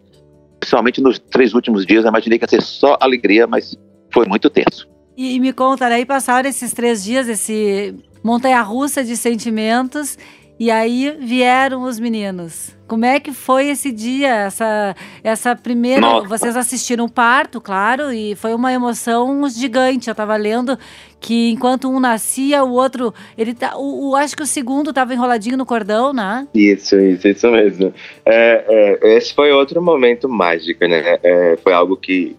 [0.59, 3.77] Principalmente nos três últimos dias, eu imaginei que ia ser só alegria, mas
[4.11, 4.87] foi muito tenso.
[5.19, 10.17] E, e me conta, aí passaram esses três dias, esse montanha-russa de sentimentos,
[10.57, 12.73] e aí vieram os meninos.
[12.87, 15.99] Como é que foi esse dia, essa, essa primeira.
[15.99, 16.27] Nossa.
[16.29, 20.07] Vocês assistiram o parto, claro, e foi uma emoção gigante.
[20.07, 20.79] Eu estava lendo
[21.19, 23.13] que enquanto um nascia, o outro.
[23.37, 26.47] ele tá, o, o Acho que o segundo estava enroladinho no cordão, né?
[26.55, 27.93] Isso, isso, isso mesmo.
[28.25, 31.19] É, é, esse foi outro momento mágico, né?
[31.21, 32.37] É, foi algo que,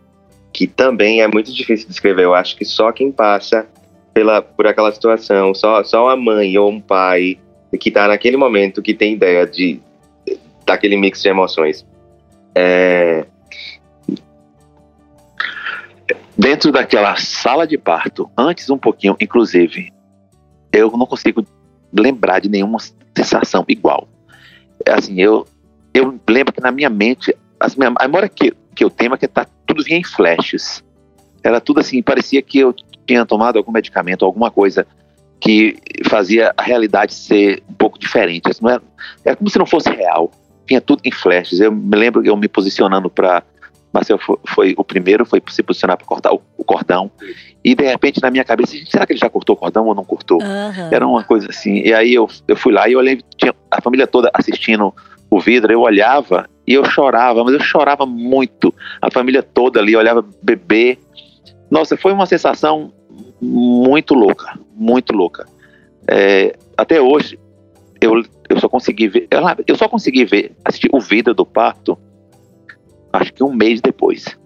[0.60, 2.24] que também é muito difícil de descrever.
[2.24, 3.66] Eu acho que só quem passa
[4.12, 7.38] pela, por aquela situação, só, só a mãe ou um pai
[7.80, 9.80] que está naquele momento que tem ideia de
[10.66, 11.86] daquele mix de emoções.
[12.54, 13.24] É...
[16.36, 19.90] Dentro daquela sala de parto, antes um pouquinho, inclusive,
[20.70, 21.42] eu não consigo
[21.90, 22.76] lembrar de nenhuma
[23.16, 24.06] sensação igual.
[24.84, 25.46] É assim, eu,
[25.94, 27.66] eu lembro que na minha mente, a
[28.02, 30.84] memória que, que eu tenho é que tá, tudo vinha em flashes.
[31.42, 32.74] Era tudo assim, parecia que eu
[33.06, 34.86] tinha tomado algum medicamento, alguma coisa
[35.40, 38.50] que fazia a realidade ser um pouco diferente.
[38.60, 38.82] Não era,
[39.24, 40.30] era como se não fosse real
[40.70, 41.58] tinha tudo em flashes.
[41.58, 43.42] Eu me lembro eu me posicionando para.
[43.92, 47.10] Marcel foi, foi, o primeiro, foi se posicionar para cortar o, o, cordão.
[47.64, 50.04] E de repente na minha cabeça, será que ele já cortou o cordão ou não
[50.04, 50.40] cortou?
[50.40, 50.88] Uhum.
[50.92, 51.80] Era uma coisa assim.
[51.80, 54.94] E aí eu, eu fui lá e olhei, tinha a família toda assistindo
[55.28, 58.74] o vidro, eu olhava e eu chorava, mas eu chorava muito.
[59.00, 60.98] A família toda ali olhava bebê.
[61.70, 62.92] Nossa, foi uma sensação
[63.40, 65.46] muito louca, muito louca.
[66.08, 67.38] É, até hoje,
[68.00, 69.28] eu, eu só consegui ver,
[69.66, 71.98] eu só consegui ver, assistir o vídeo do parto,
[73.12, 74.38] acho que um mês depois.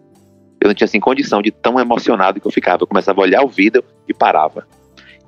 [0.60, 2.82] Eu não tinha assim condição de tão emocionado que eu ficava.
[2.82, 4.66] Eu começava a olhar o vídeo e parava.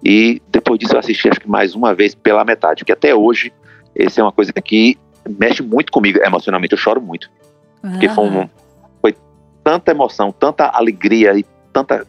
[0.03, 3.53] E depois disso eu assisti acho que mais uma vez pela metade, porque até hoje
[3.95, 4.97] esse é uma coisa que
[5.29, 6.73] mexe muito comigo emocionalmente.
[6.73, 7.31] Eu choro muito,
[7.83, 7.91] uhum.
[7.93, 8.49] porque foi, um,
[9.01, 9.15] foi
[9.63, 12.07] tanta emoção, tanta alegria e tanta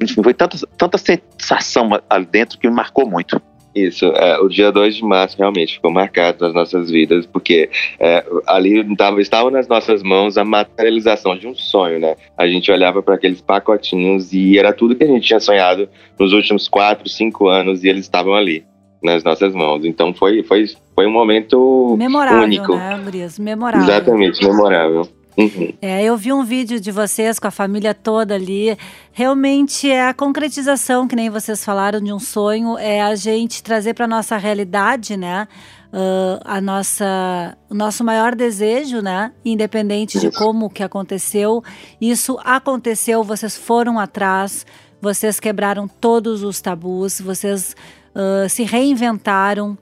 [0.00, 3.40] enfim, foi tanta, tanta sensação ali dentro que me marcou muito.
[3.74, 8.24] Isso, é, o dia 2 de março realmente ficou marcado nas nossas vidas, porque é,
[8.46, 12.16] ali tava, estava nas nossas mãos a materialização de um sonho, né?
[12.36, 15.88] A gente olhava para aqueles pacotinhos e era tudo que a gente tinha sonhado
[16.18, 18.64] nos últimos 4, 5 anos e eles estavam ali
[19.02, 19.84] nas nossas mãos.
[19.84, 22.76] Então foi, foi, foi um momento memorável, único.
[22.76, 23.38] né, Gurias?
[23.38, 23.88] Memorável.
[23.88, 25.08] Exatamente, memorável.
[25.38, 25.72] Uhum.
[25.80, 28.76] É, eu vi um vídeo de vocês com a família toda ali.
[29.12, 33.94] Realmente é a concretização, que nem vocês falaram, de um sonho, é a gente trazer
[33.94, 35.46] para nossa realidade, né?
[35.92, 39.32] Uh, a nossa, o nosso maior desejo, né?
[39.44, 41.62] Independente de como que aconteceu,
[42.00, 44.66] isso aconteceu, vocês foram atrás,
[45.00, 47.76] vocês quebraram todos os tabus, vocês
[48.14, 49.76] uh, se reinventaram,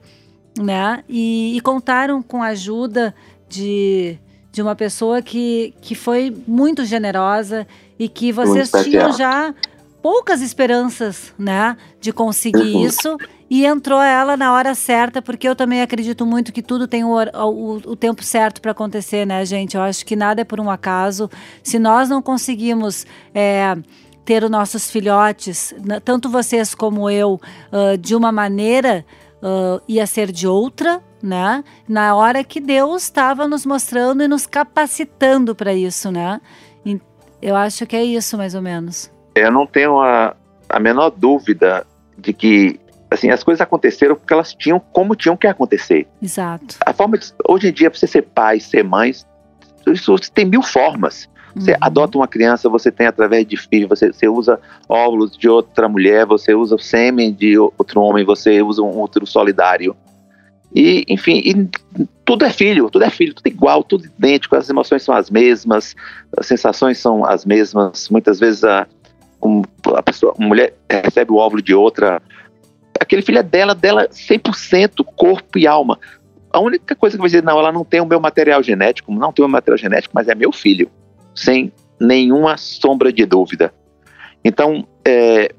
[0.59, 1.03] né?
[1.09, 3.15] E, e contaram com a ajuda
[3.49, 4.19] de
[4.57, 7.67] de uma pessoa que, que foi muito generosa
[7.99, 9.55] e que vocês tinham já
[10.01, 12.87] poucas esperanças, né, de conseguir uhum.
[12.87, 13.19] isso
[13.51, 17.11] e entrou ela na hora certa, porque eu também acredito muito que tudo tem o,
[17.12, 19.77] o, o tempo certo para acontecer, né, gente?
[19.77, 21.31] Eu acho que nada é por um acaso.
[21.62, 23.77] Se nós não conseguimos é,
[24.27, 25.73] ter os nossos filhotes,
[26.05, 27.41] tanto vocês como eu,
[27.73, 31.62] uh, de uma maneira, uh, ia ser de outra, né?
[31.89, 36.41] Na hora que Deus estava nos mostrando e nos capacitando para isso, né?
[37.41, 39.11] Eu acho que é isso, mais ou menos.
[39.35, 40.35] Eu não tenho a,
[40.69, 41.87] a menor dúvida
[42.19, 46.09] de que assim, as coisas aconteceram porque elas tinham como tinham que acontecer.
[46.21, 46.77] Exato.
[46.85, 49.12] A forma de, hoje em dia, para você ser pai, ser mãe,
[49.87, 51.29] isso tem mil formas.
[51.57, 51.79] Você uhum.
[51.81, 56.27] adota uma criança, você tem através de filho, você, você usa óvulos de outra mulher,
[56.27, 59.97] você usa o sêmen de outro homem, você usa um útero solidário.
[60.75, 64.69] E, enfim, e tudo é filho, tudo é filho, tudo é igual, tudo idêntico, as
[64.69, 65.97] emoções são as mesmas,
[66.37, 68.11] as sensações são as mesmas.
[68.11, 68.87] Muitas vezes a,
[69.42, 69.62] um,
[69.95, 72.21] a pessoa, uma mulher recebe o óvulo de outra,
[73.01, 75.99] aquele filho é dela, dela 100% corpo e alma.
[76.53, 79.33] A única coisa que vai dizer, não, ela não tem o meu material genético, não
[79.33, 80.90] tem o meu material genético, mas é meu filho,
[81.37, 83.72] sem nenhuma sombra de dúvida.
[84.44, 85.55] Então, é,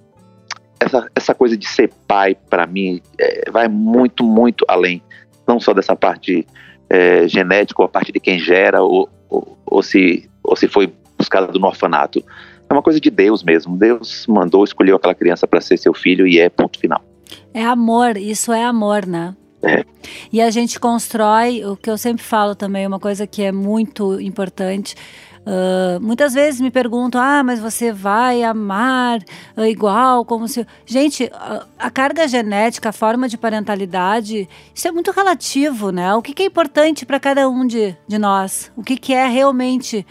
[0.80, 5.02] essa, essa coisa de ser pai, para mim, é, vai muito, muito além
[5.48, 6.46] não só dessa parte
[6.90, 10.94] é, genética, ou a parte de quem gera, ou, ou, ou, se, ou se foi
[11.18, 12.24] buscado no orfanato.
[12.70, 13.78] É uma coisa de Deus mesmo.
[13.78, 17.02] Deus mandou, escolheu aquela criança para ser seu filho e é ponto final.
[17.54, 19.36] É amor, isso é amor, né?
[19.64, 19.84] É.
[20.32, 24.20] E a gente constrói, o que eu sempre falo também, uma coisa que é muito
[24.20, 24.96] importante.
[25.48, 29.20] Uh, muitas vezes me perguntam, ah, mas você vai amar
[29.56, 30.68] uh, igual, como se.
[30.86, 36.14] Gente, uh, a carga genética, a forma de parentalidade, isso é muito relativo, né?
[36.16, 38.70] O que, que é importante para cada um de, de nós?
[38.76, 40.06] O que, que é realmente.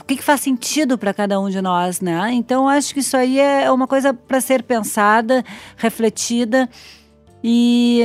[0.00, 2.32] o que, que faz sentido para cada um de nós, né?
[2.32, 5.44] Então, acho que isso aí é uma coisa para ser pensada,
[5.76, 6.68] refletida
[7.44, 8.02] e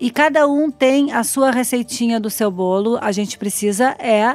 [0.00, 2.98] e cada um tem a sua receitinha do seu bolo.
[3.02, 4.34] A gente precisa é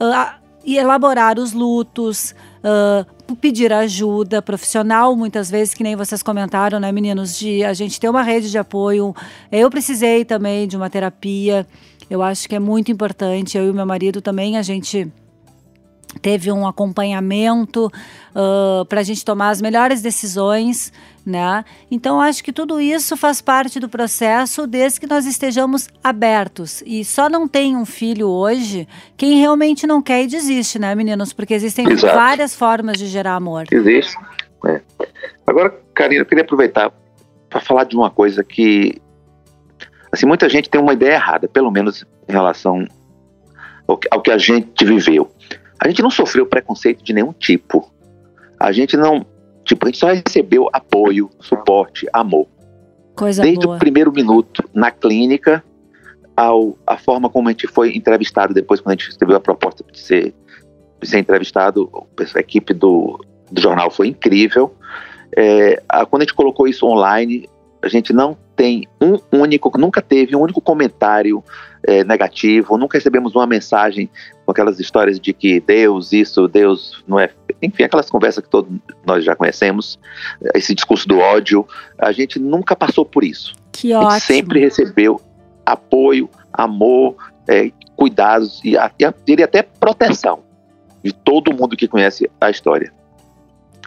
[0.00, 6.90] uh, elaborar os lutos, uh, pedir ajuda profissional, muitas vezes, que nem vocês comentaram, né,
[6.92, 7.38] meninos?
[7.38, 9.14] De a gente ter uma rede de apoio.
[9.50, 11.66] Eu precisei também de uma terapia.
[12.08, 13.56] Eu acho que é muito importante.
[13.56, 15.10] Eu e meu marido também, a gente
[16.20, 20.92] teve um acompanhamento uh, para a gente tomar as melhores decisões,
[21.24, 21.64] né?
[21.90, 27.04] Então acho que tudo isso faz parte do processo desde que nós estejamos abertos e
[27.04, 31.32] só não tem um filho hoje quem realmente não quer e desiste, né, meninos?
[31.32, 32.14] Porque existem Exato.
[32.14, 33.64] várias formas de gerar amor.
[33.70, 34.16] Existe.
[34.66, 34.80] É.
[35.46, 36.92] Agora, Karina, eu queria aproveitar
[37.48, 39.00] para falar de uma coisa que
[40.12, 42.86] assim muita gente tem uma ideia errada, pelo menos em relação
[43.86, 45.30] ao que, ao que a gente viveu.
[45.78, 47.90] A gente não sofreu preconceito de nenhum tipo.
[48.58, 49.26] A gente não.
[49.64, 52.46] Tipo, a gente só recebeu apoio, suporte, amor.
[53.14, 53.76] Coisa Desde boa.
[53.76, 55.64] o primeiro minuto na clínica,
[56.36, 59.82] ao, a forma como a gente foi entrevistado depois, quando a gente recebeu a proposta
[59.90, 60.34] de ser,
[61.00, 61.90] de ser entrevistado,
[62.34, 63.18] a equipe do,
[63.50, 64.74] do jornal foi incrível.
[65.36, 67.48] É, a, quando a gente colocou isso online,
[67.86, 71.42] a gente não tem um único, nunca teve um único comentário
[71.82, 74.10] é, negativo, nunca recebemos uma mensagem
[74.44, 77.30] com aquelas histórias de que Deus isso, Deus não é.
[77.62, 78.70] Enfim, aquelas conversas que todos
[79.06, 79.98] nós já conhecemos,
[80.54, 81.66] esse discurso do ódio,
[81.98, 83.54] a gente nunca passou por isso.
[83.72, 84.10] Que ótimo.
[84.10, 85.20] A gente sempre recebeu
[85.64, 87.16] apoio, amor,
[87.48, 90.40] é, cuidados e, e até proteção
[91.04, 92.92] de todo mundo que conhece a história.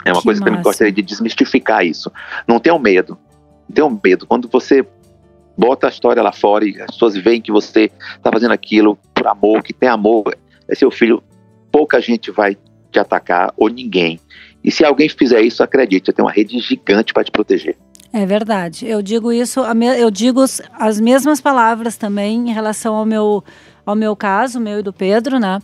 [0.04, 2.10] É uma que coisa que eu também gostaria de desmistificar isso.
[2.48, 3.18] Não tenham medo
[3.70, 4.26] tenham medo.
[4.26, 4.86] Quando você
[5.56, 9.26] bota a história lá fora e as pessoas veem que você está fazendo aquilo por
[9.26, 10.36] amor, que tem amor,
[10.68, 11.22] é seu filho,
[11.70, 12.56] pouca gente vai
[12.90, 14.18] te atacar ou ninguém.
[14.62, 17.76] E se alguém fizer isso, acredite, você tem uma rede gigante para te proteger.
[18.12, 18.86] É verdade.
[18.86, 19.60] Eu digo isso,
[19.98, 23.44] eu digo as mesmas palavras também em relação ao meu,
[23.86, 25.60] ao meu caso, meu e do Pedro, né?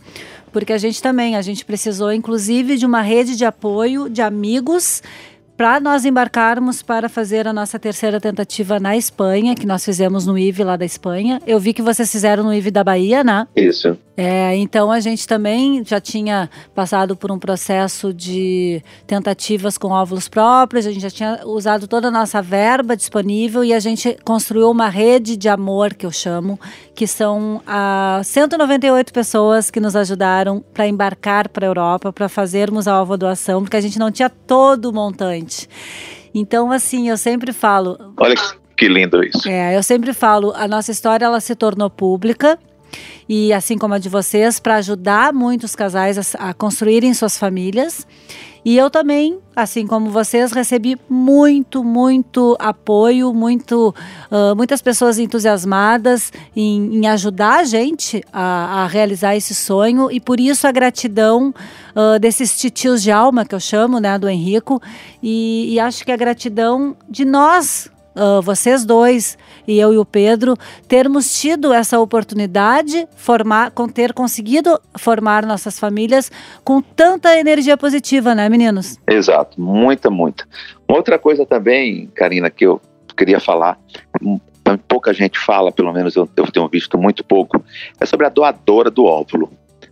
[0.51, 5.03] Porque a gente também, a gente precisou inclusive de uma rede de apoio de amigos
[5.57, 10.37] para nós embarcarmos para fazer a nossa terceira tentativa na Espanha, que nós fizemos no
[10.37, 11.41] IVE lá da Espanha.
[11.47, 13.47] Eu vi que vocês fizeram no IVE da Bahia, né?
[13.55, 13.97] Isso.
[14.19, 20.27] É, então a gente também já tinha passado por um processo de tentativas com óvulos
[20.27, 24.71] próprios, a gente já tinha usado toda a nossa verba disponível e a gente construiu
[24.71, 26.59] uma rede de amor, que eu chamo,
[26.95, 32.87] que são a 198 pessoas que nos ajudaram para embarcar para a Europa, para fazermos
[32.87, 35.46] a doação, porque a gente não tinha todo o montante.
[36.33, 38.13] Então, assim, eu sempre falo.
[38.17, 38.35] Olha
[38.75, 39.49] que lindo isso.
[39.49, 42.59] É, eu sempre falo, a nossa história ela se tornou pública
[43.27, 48.07] e assim como a de vocês, para ajudar muitos casais a, a, construírem suas famílias.
[48.65, 53.95] E eu também, assim como vocês, recebi muito, muito apoio, muito,
[54.29, 60.19] uh, muitas pessoas entusiasmadas em, em ajudar a gente a, a, realizar esse sonho e
[60.19, 61.53] por isso a gratidão
[61.95, 64.81] uh, desses titios de alma que eu chamo, né, do Henrico.
[65.23, 70.05] E, e acho que a gratidão de nós uh, vocês dois e eu e o
[70.05, 70.55] Pedro
[70.87, 76.31] termos tido essa oportunidade, formar, com ter conseguido formar nossas famílias
[76.63, 78.97] com tanta energia positiva, né, meninos?
[79.07, 80.45] Exato, muita, muita.
[80.87, 82.81] outra coisa também, Karina, que eu
[83.15, 83.79] queria falar,
[84.87, 87.63] pouca gente fala, pelo menos eu, eu tenho visto muito pouco,
[87.99, 89.51] é sobre a doadora do óvulo.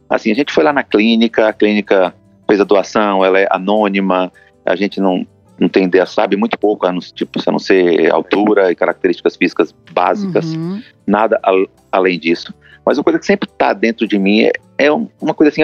[0.09, 2.13] Assim, a gente foi lá na clínica, a clínica
[2.47, 4.31] fez a doação, ela é anônima,
[4.65, 5.25] a gente não
[5.59, 9.35] não tem ideia, sabe muito pouco, a não, tipo, a não ser altura e características
[9.35, 10.81] físicas básicas, uhum.
[11.07, 12.53] nada al, além disso.
[12.85, 15.63] Mas uma coisa que sempre está dentro de mim é, é uma coisa assim,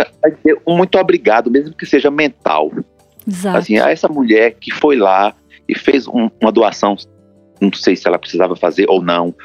[0.65, 2.71] um muito obrigado, mesmo que seja mental.
[3.27, 3.57] Exato.
[3.57, 5.35] Assim, a essa mulher que foi lá
[5.67, 6.95] e fez um, uma doação,
[7.59, 9.35] não sei se ela precisava fazer ou não,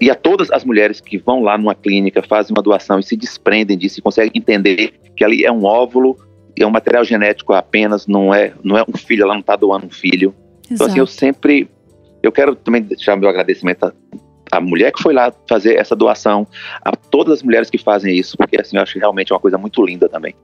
[0.00, 3.16] e a todas as mulheres que vão lá numa clínica, fazem uma doação e se
[3.16, 6.16] desprendem disso e conseguem entender que ali é um óvulo
[6.62, 9.86] é um material genético apenas, não é, não é um filho, ela não está doando
[9.86, 10.34] um filho.
[10.70, 10.74] Exato.
[10.74, 11.68] Então, assim, eu sempre.
[12.22, 13.92] Eu quero também deixar meu agradecimento
[14.50, 16.46] à, mulher que foi lá fazer essa doação,
[16.82, 19.40] a todas as mulheres que fazem isso, porque assim, eu acho que realmente é uma
[19.40, 20.34] coisa muito linda também.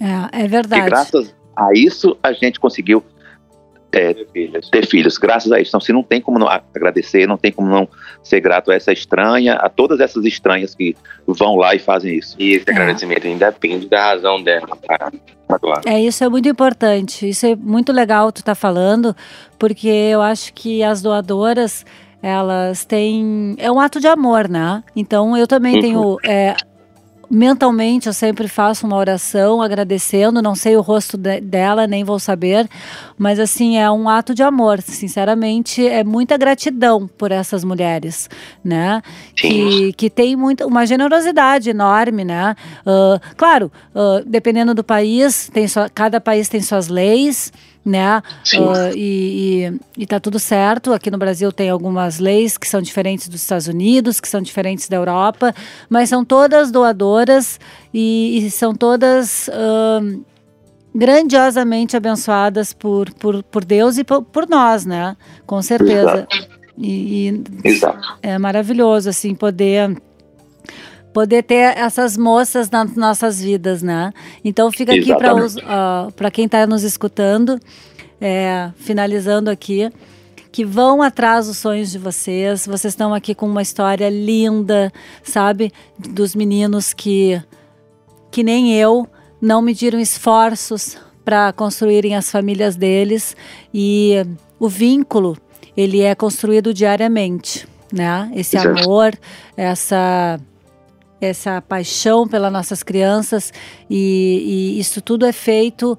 [0.00, 0.82] É, é verdade.
[0.82, 3.02] E graças a isso a gente conseguiu
[3.92, 4.70] é, ter, filhos.
[4.70, 5.70] ter filhos, graças a isso.
[5.70, 7.88] Então, se não tem como não agradecer, não tem como não
[8.22, 12.34] ser grato a essa estranha, a todas essas estranhas que vão lá e fazem isso.
[12.38, 12.72] E esse é.
[12.72, 14.76] agradecimento independe da razão dela.
[14.86, 15.12] Tá?
[15.84, 17.28] É, isso é muito importante.
[17.28, 19.14] Isso é muito legal tu tá falando,
[19.58, 21.84] porque eu acho que as doadoras
[22.22, 23.54] elas têm.
[23.58, 24.82] É um ato de amor, né?
[24.94, 25.80] Então eu também uhum.
[25.80, 26.18] tenho.
[26.24, 26.54] É,
[27.32, 32.18] mentalmente eu sempre faço uma oração agradecendo, não sei o rosto de, dela, nem vou
[32.18, 32.68] saber,
[33.16, 38.28] mas assim, é um ato de amor, sinceramente, é muita gratidão por essas mulheres,
[38.62, 39.00] né?
[39.34, 42.54] Que, que tem muita, uma generosidade enorme, né?
[42.84, 47.50] Uh, claro, uh, dependendo do país, tem sua, cada país tem suas leis,
[47.84, 48.22] né?
[48.54, 49.64] Uh, e,
[49.96, 50.92] e, e tá tudo certo.
[50.92, 54.88] Aqui no Brasil tem algumas leis que são diferentes dos Estados Unidos, que são diferentes
[54.88, 55.54] da Europa,
[55.88, 57.58] mas são todas doadoras
[57.92, 60.24] e, e são todas uh,
[60.94, 65.16] grandiosamente abençoadas por, por, por Deus e por, por nós, né?
[65.46, 66.26] Com certeza.
[66.78, 68.18] E, e Exato.
[68.22, 69.94] é maravilhoso assim poder
[71.12, 74.12] poder ter essas moças nas nossas vidas, né?
[74.44, 77.60] Então fica aqui para uh, quem está nos escutando,
[78.20, 79.90] é, finalizando aqui,
[80.50, 82.66] que vão atrás dos sonhos de vocês.
[82.66, 84.92] Vocês estão aqui com uma história linda,
[85.22, 85.72] sabe?
[85.98, 87.42] Dos meninos que,
[88.30, 89.06] que nem eu,
[89.40, 93.36] não mediram esforços para construírem as famílias deles
[93.72, 94.14] e
[94.58, 95.36] o vínculo
[95.76, 98.30] ele é construído diariamente, né?
[98.34, 99.12] Esse amor,
[99.56, 100.38] essa
[101.26, 103.52] essa paixão pelas nossas crianças
[103.88, 105.98] e, e isso tudo é feito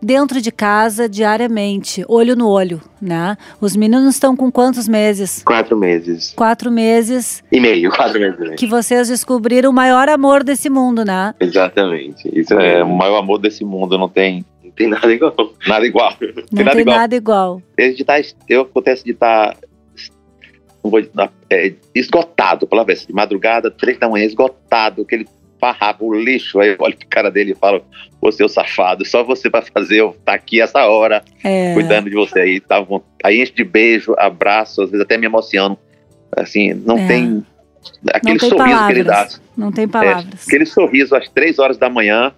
[0.00, 3.36] dentro de casa diariamente, olho no olho, né?
[3.60, 5.42] Os meninos estão com quantos meses?
[5.42, 6.32] Quatro meses.
[6.34, 7.42] Quatro meses.
[7.50, 8.54] E meio, quatro meses.
[8.56, 11.34] Que vocês descobriram o maior amor desse mundo, né?
[11.40, 12.30] Exatamente.
[12.32, 14.44] Isso é o maior amor desse mundo, não tem.
[14.62, 15.34] Não tem nada igual.
[15.66, 16.12] Nada igual.
[16.20, 16.96] Não tem, nada, tem igual.
[16.96, 17.62] nada igual.
[18.06, 18.14] Tá,
[18.48, 19.67] eu acontece de estar tá
[21.50, 25.26] é, esgotado, pela vez, de madrugada, três da manhã, esgotado, aquele
[25.60, 26.60] farrapo, o lixo.
[26.60, 27.82] Aí eu olho pro cara dele e falo,
[28.20, 31.74] você é o safado, só você para fazer, eu tá aqui essa hora, é.
[31.74, 32.84] cuidando de você aí, tá,
[33.24, 35.78] aí enche de beijo, abraço, às vezes até me emociono.
[36.36, 37.08] Assim, não é.
[37.08, 37.46] tem
[38.12, 38.86] aquele não tem sorriso palavras.
[38.86, 39.28] que ele dá.
[39.56, 40.24] Não tem palavras.
[40.24, 42.32] É, aquele sorriso às três horas da manhã,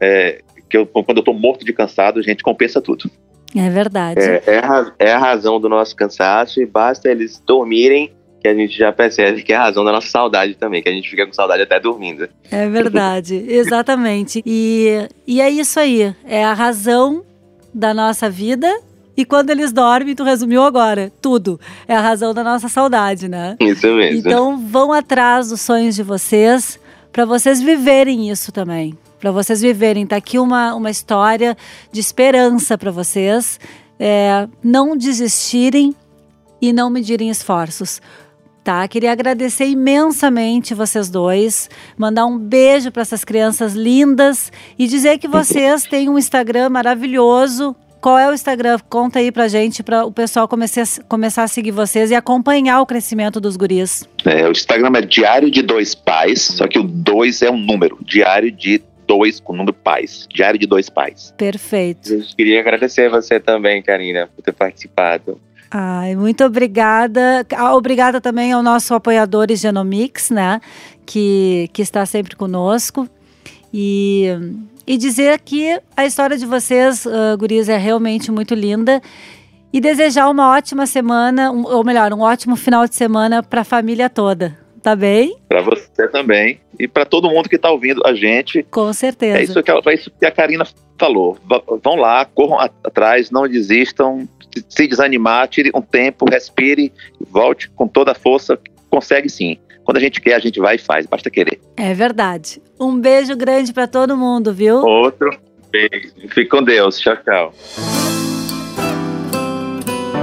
[0.00, 3.10] é, que eu, quando eu tô morto de cansado, a gente compensa tudo.
[3.54, 4.20] É verdade.
[4.20, 8.54] É, é, a, é a razão do nosso cansaço e basta eles dormirem que a
[8.54, 11.24] gente já percebe que é a razão da nossa saudade também, que a gente fica
[11.24, 12.28] com saudade até dormindo.
[12.50, 14.42] É verdade, exatamente.
[14.44, 17.24] E, e é isso aí, é a razão
[17.72, 18.68] da nossa vida.
[19.16, 21.60] E quando eles dormem, tu resumiu agora, tudo.
[21.86, 23.56] É a razão da nossa saudade, né?
[23.60, 24.18] Isso mesmo.
[24.18, 26.80] Então vão atrás dos sonhos de vocês,
[27.12, 30.04] para vocês viverem isso também para vocês viverem.
[30.04, 31.56] Tá aqui uma, uma história
[31.92, 33.60] de esperança para vocês.
[33.96, 35.94] É, não desistirem
[36.60, 38.02] e não medirem esforços.
[38.64, 45.18] Tá, queria agradecer imensamente vocês dois, mandar um beijo para essas crianças lindas e dizer
[45.18, 47.76] que vocês têm um Instagram maravilhoso.
[48.00, 48.78] Qual é o Instagram?
[48.88, 52.86] Conta aí pra gente, para o pessoal comece, começar a seguir vocês e acompanhar o
[52.86, 54.04] crescimento dos guris.
[54.24, 57.98] É, o Instagram é Diário de Dois Pais, só que o dois é um número,
[58.02, 58.82] Diário de
[59.12, 60.26] dois com o número pais.
[60.32, 61.34] Diário de dois pais.
[61.36, 62.14] Perfeito.
[62.14, 65.38] Eu queria agradecer a você também, Karina, por ter participado.
[65.70, 67.46] Ai, muito obrigada.
[67.54, 70.60] Ah, obrigada também ao nosso apoiador Genomix, né?
[71.04, 73.06] Que, que está sempre conosco.
[73.72, 74.28] E,
[74.86, 79.02] e dizer que a história de vocês, uh, guris, é realmente muito linda.
[79.72, 83.64] E desejar uma ótima semana, um, ou melhor, um ótimo final de semana para a
[83.64, 84.61] família toda.
[84.82, 85.36] Tá bem?
[85.48, 86.60] Para você também.
[86.78, 88.64] E para todo mundo que está ouvindo a gente.
[88.64, 89.38] Com certeza.
[89.38, 90.66] É isso que, é isso que a Karina
[90.98, 91.38] falou.
[91.82, 94.28] vão lá, corram atrás, não desistam.
[94.68, 96.92] Se desanimar, tire um tempo, respire,
[97.30, 98.58] volte com toda a força.
[98.90, 99.56] Consegue sim.
[99.84, 101.06] Quando a gente quer, a gente vai e faz.
[101.06, 101.60] Basta querer.
[101.76, 102.60] É verdade.
[102.78, 104.76] Um beijo grande para todo mundo, viu?
[104.76, 105.30] Outro
[105.70, 106.12] beijo.
[106.28, 106.98] Fique com Deus.
[106.98, 107.54] Tchau, tchau.